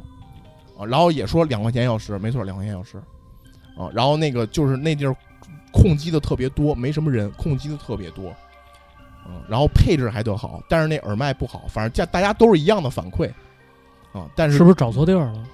[0.78, 0.86] 啊。
[0.86, 2.98] 然后也说两块钱一小时，没错，两块钱一小时
[3.76, 3.90] 啊。
[3.92, 5.16] 然后那个就是那地儿
[5.72, 8.34] 空机的特别多，没什么人，空机的特别多。
[9.26, 13.30] 嗯，然后配置还特好，但是那耳麦不好，反正大大家都是一样的反馈
[14.12, 14.28] 啊。
[14.34, 15.44] 但是是不是找错地儿了？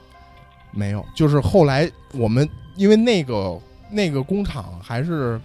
[0.76, 3.58] 没有，就是后来我们因为那个
[3.90, 5.40] 那个工厂还是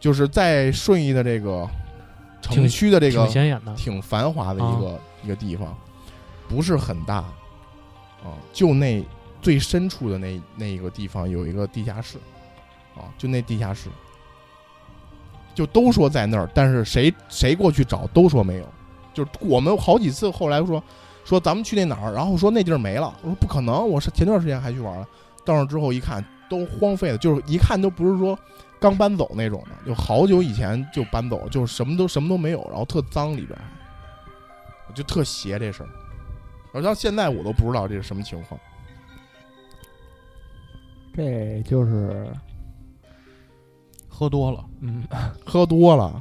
[0.00, 1.68] 就是在顺义的这个
[2.42, 5.76] 城区的这个挺显眼的，挺繁华的一个、一个地方，
[6.48, 7.16] 不是很大
[8.24, 9.04] 啊，就那
[9.40, 12.18] 最深处的那那一个地方有一个地下室
[12.96, 13.88] 啊，就那地下室，
[15.54, 18.66] 就都说在那儿，但是谁谁过去找都说没有，
[19.14, 20.82] 就是我们好几次后来说
[21.30, 25.06] 说咱们去那哪儿，然后说那地儿没了，我说不可能，我是前段时间还去玩了，
[25.44, 28.36] 到那之后一看都荒废了，就是一看都不是说
[28.80, 33.56] 刚搬走那种的，就好久以前就搬走，就是什么都什么都没有，然后特脏里边
[34.92, 35.88] 就特邪这事儿，
[36.74, 38.60] 而到现在我都不知道这是什么情况。
[41.14, 42.26] 这就是
[44.08, 45.04] 喝多了，嗯，
[45.46, 46.20] 喝多了，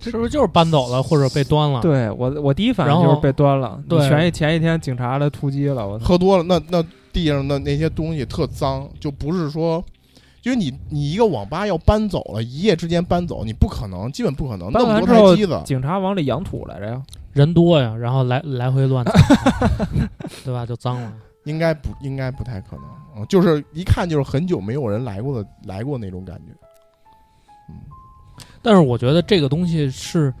[0.00, 1.80] 是不是就是搬走了或者被端了？
[1.80, 9.84] 对我我第一反应就是被端了，你对前一前一天警察来突击了，我，喝多了，那那地上的那些东西特脏，就不是说，
[10.44, 19.04] 因为你你一个网吧要搬走了，一夜之间搬走，你不可能，基本不可能，那么多搬完之后台机子，警察往里扬土来着呀，人多呀，然后来来回乱，
[20.44, 20.64] 对吧？
[20.64, 21.12] 就脏了。
[21.44, 22.84] 应该不应该不太可能，
[23.16, 26.67] 嗯就是一看就是很久没有人来过的来过那种感觉。
[28.68, 30.32] 嗯，但是我觉得这个东西是，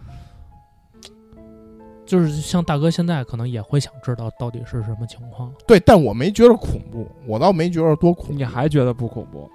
[2.04, 5.50] 就是像大哥现在可能也会想知道到底是什么情况。
[5.66, 8.32] 对，但我没觉得恐怖，我倒没觉得多恐怖。
[8.34, 9.50] 你还觉得不恐怖？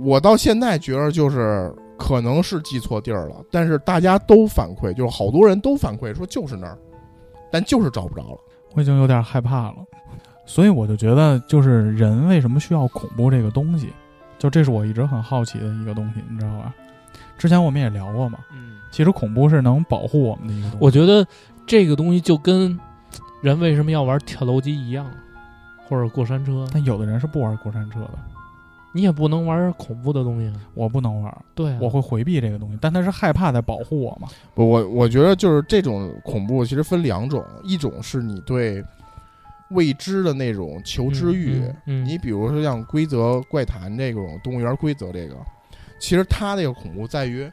[0.00, 6.78] 我到现在觉得就是可能是记错地儿了，但是大家都反馈，就是好多人都反馈说就是那儿，
[7.50, 8.38] 但就是找不着了。
[8.74, 9.76] 我已经有点害怕了。
[10.46, 13.88] 所以我就觉得，就是人为什么需要恐怖这个东西，
[14.38, 16.74] 就这是我一直很好奇的一个东西，你知道吧？
[17.38, 20.78] 之前我们也聊过嘛，嗯，其实恐怖是能保护我们的一个东西。
[20.80, 21.26] 我觉得
[21.66, 22.78] 这个东西就跟
[23.40, 25.10] 人为什么要玩跳楼机一样，
[25.86, 28.18] 或者过山车，但有的人是不玩过山车的，
[28.92, 30.54] 你也不能玩恐怖的东西啊。
[30.74, 34.28] 我不能玩，对啊，我会回避这个东西，但他是害怕在保护我嘛。
[34.54, 38.84] 我我我觉得就是这种恐怖其实分两种，一种是你对
[39.70, 45.36] 未知的那种求知欲，嗯嗯你比如说像规则怪谈这种动物园规则这个，
[45.98, 47.50] 其实他那个恐怖在于，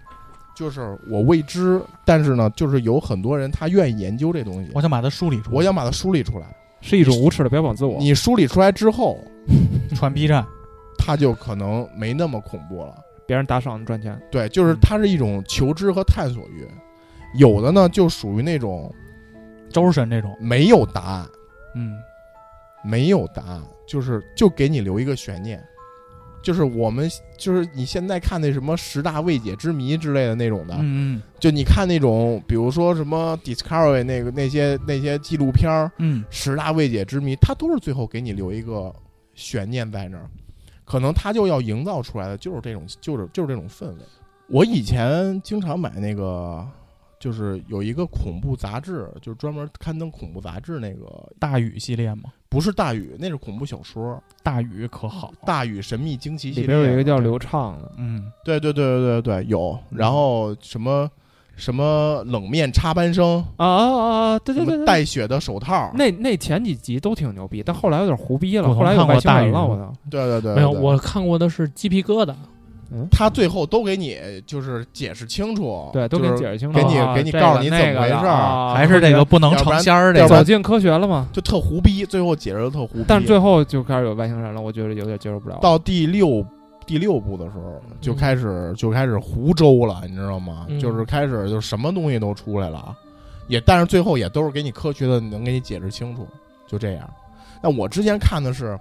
[0.55, 6.45] 就是我未知，但是呢，就是有很多人他愿意研究这东西我，想把它梳理出来，我想把它梳理出来。
[6.81, 7.97] 是一种无耻的标榜自我。
[7.97, 9.17] 你梳理出来之后，
[9.95, 10.45] 传 B 站，
[10.99, 12.95] 他就可能没那么恐怖了。
[13.25, 16.67] 别人打赏赚钱，对，就是嗯它是一种求知和探索欲，
[17.39, 18.93] 有的呢就属于那种
[19.71, 21.25] 周神那种，没有答案。
[21.73, 21.97] 嗯，
[22.83, 25.59] 没有答案，就是就给你留一个悬念，
[26.45, 38.93] 就是我们就是你现在看那什么十大未解之谜之类的那种的，嗯就你看那种，比如说什么 Discovery 那个那些那些纪录片儿嗯十大未解之谜，它都是最后给你留一个
[39.33, 40.29] 悬念在那儿，
[40.85, 43.97] 可能他就要营造出来的就是这种就是就是这种氛围。
[44.47, 46.63] 我以前经常买那个。
[47.17, 52.25] 就是有一个恐怖杂志，就是专门刊登恐怖杂志那个，嗯，大禹系列嘛，
[52.55, 54.17] 不是大禹，那是恐怖小说。
[54.41, 61.05] 大禹可好，大禹神秘惊奇系里列边有一个叫刘畅的，嗯，对对对对对对有，然后什么
[61.57, 64.39] 什么冷面插班生，啊啊啊！
[64.39, 69.93] 对对对对，带血的手套，那那前几集都挺牛逼，但后来有点胡逼了，后来有看过大禹外星人了，我操！
[70.09, 72.33] 对对对，没有，我看过的是鸡皮疙瘩。
[73.11, 81.27] 他最后都给你就是解释清楚，对，都给你解释清楚，给你给你告诉你怎么回事儿还是这个不能成仙儿这走进科学了嘛。
[81.33, 83.05] 就特胡逼，最后解释的特胡逼。
[83.07, 85.59] 但最后就开始有外星人了，我觉得有点接受不了。
[85.61, 86.45] 到第六
[86.86, 90.65] 第六部的时候，就开始就开始胡诌了，你知道吗？
[90.69, 92.95] 嗯就是开始就什么东西都出来了，
[93.47, 96.27] 也但是最后也都是给你科学的，能给你解释清楚，
[96.67, 97.09] 就这样。
[97.63, 98.77] 那我之前看的是，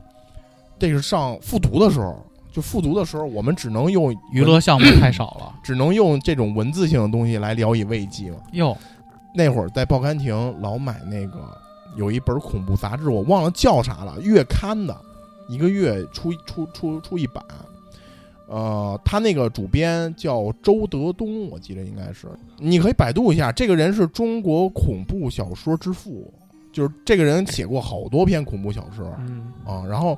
[0.78, 2.22] 这是上复读的时候，
[2.55, 5.52] 就复读的时候，我们只能用娱乐项目太少了。
[5.61, 8.36] 只能用这种文字性的东西来聊以慰藉嘛。
[8.52, 8.76] 哟，
[9.34, 11.40] 那会儿在报刊亭老买那个
[11.96, 14.96] 有一本恐怖杂志，我忘了叫啥了，月刊的，
[15.48, 17.44] 一个月出出出出一版。
[18.46, 22.28] 呃，他那个主编叫周德东，我记得应该是，
[22.59, 26.32] 你可以百度一下，这个人是中国恐怖小说之父，
[26.70, 30.16] 就是这个人写过好多篇恐怖小说嗯，啊、然后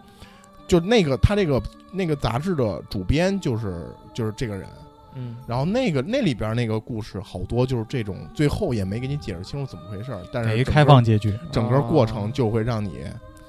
[0.67, 1.63] 就那个他这个
[1.93, 4.69] 那个杂志的主编就是就是这个人，
[5.15, 13.05] 嗯，然后那个那里边那个故事好多就是这种，最后也没给你解释清楚怎么回事儿，但是开放结局，整个过程哦就会让你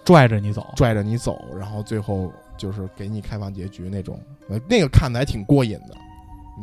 [0.05, 0.65] 拽着你走。
[0.76, 5.95] 拽着你走，然后最后就是给你开放结局那种，呃，那个看的还挺过瘾的。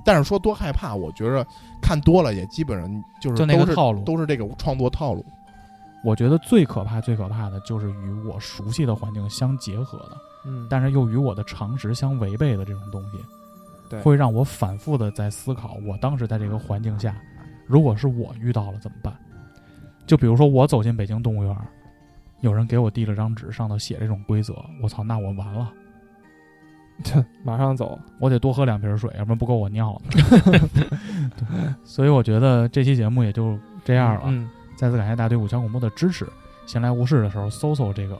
[0.05, 1.47] 但是说多害怕，我觉着
[1.81, 4.03] 看多了也基本上就是就那个都是套路。
[4.03, 5.25] 都是这个创作套路。
[6.03, 13.19] 我觉得最可怕、最可怕的就是与我熟悉的环境相结合的，嗯，但是又与我的常识相违背的这种东西，
[13.89, 17.17] 对会让我反复的在思考，我当时在这个环境下，
[17.67, 19.15] 如果是我遇到了怎么办？
[20.07, 21.57] 就比如说我走进北京动物园，
[22.41, 25.73] 有人给我递了张纸，上头写这种规则，我操，那我完了，
[27.43, 27.99] 马上走。
[28.19, 30.21] 我得多喝两瓶水，要不然不够我尿的。
[31.37, 34.25] 对所以我觉得这期节目也就这样了。
[34.27, 36.29] 嗯，再次感谢大家对五七八广播的支持。
[36.67, 38.19] 闲来无事的时候，搜搜这个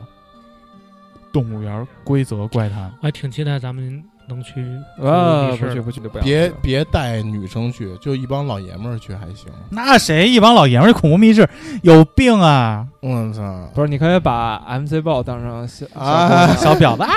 [1.35, 2.85] 动物园规则怪谈。
[3.01, 4.65] 我还挺期待咱们能去
[5.03, 9.53] 啊，不去不去，不要别别带女生去，就一帮老爷们儿去还行。
[9.71, 11.47] 那谁一帮老爷们儿恐怖密室
[11.83, 12.87] 有病啊！
[13.03, 13.69] 我操！
[13.75, 17.11] 不是，你可以把 MC 豹当成小啊小婊子啊！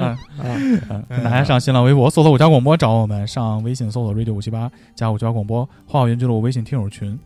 [0.00, 7.16] 啊，嗯，大家上新浪微博搜索五七八广播找我们，上微信搜索 radio 五七八加五七八广播，花好园俱乐部微信听友群。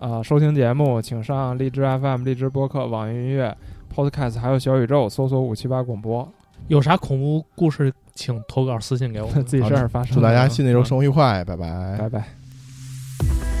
[0.00, 3.56] 啊，收听节目请上荔枝 FM、荔枝播客、网易云音乐、
[3.94, 6.28] Podcast，还有小宇宙，搜索五七八广播，
[6.68, 9.42] 有啥恐怖故事，请投稿私信给我们。
[9.46, 10.14] 自己身上发生。
[10.14, 11.96] 祝大家新的一周生活愉快，拜拜。
[11.98, 13.53] 拜拜。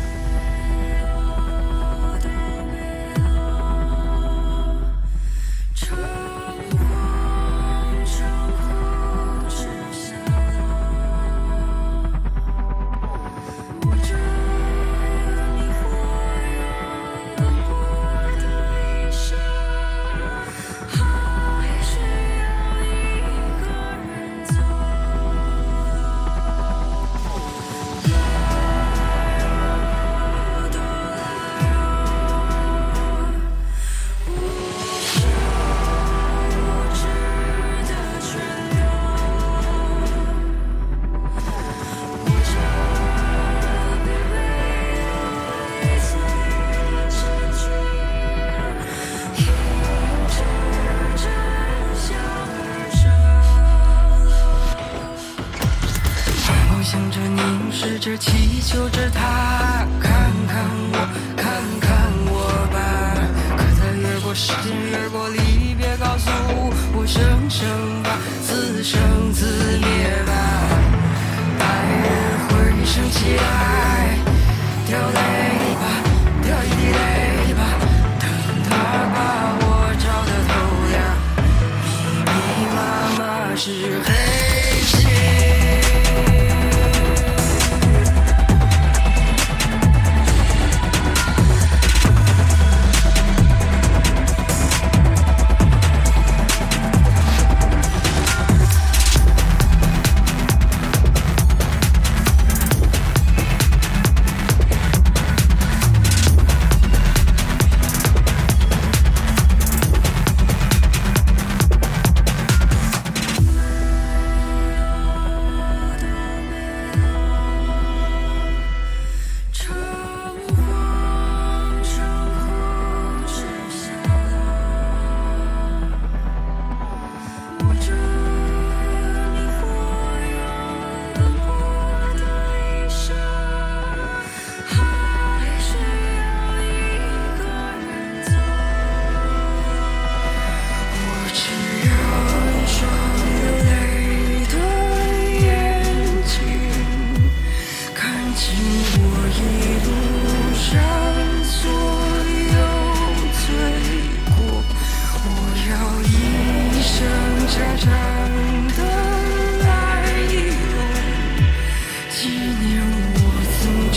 [58.64, 58.93] 着，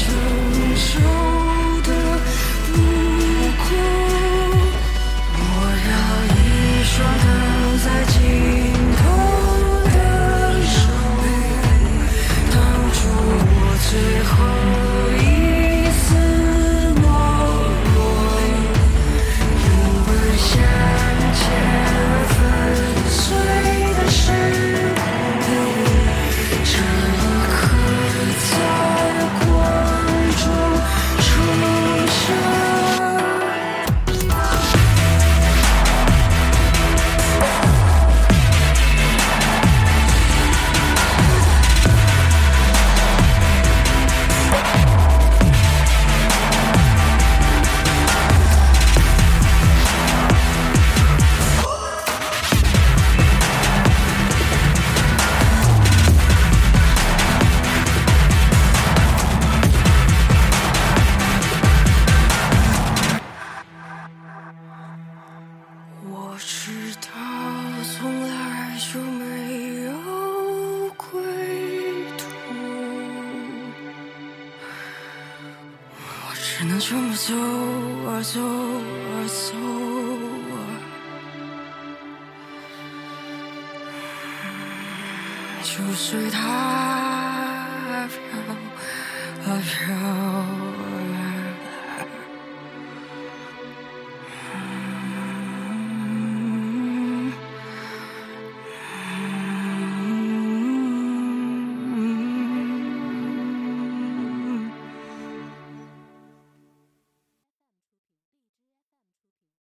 [0.08, 0.47] true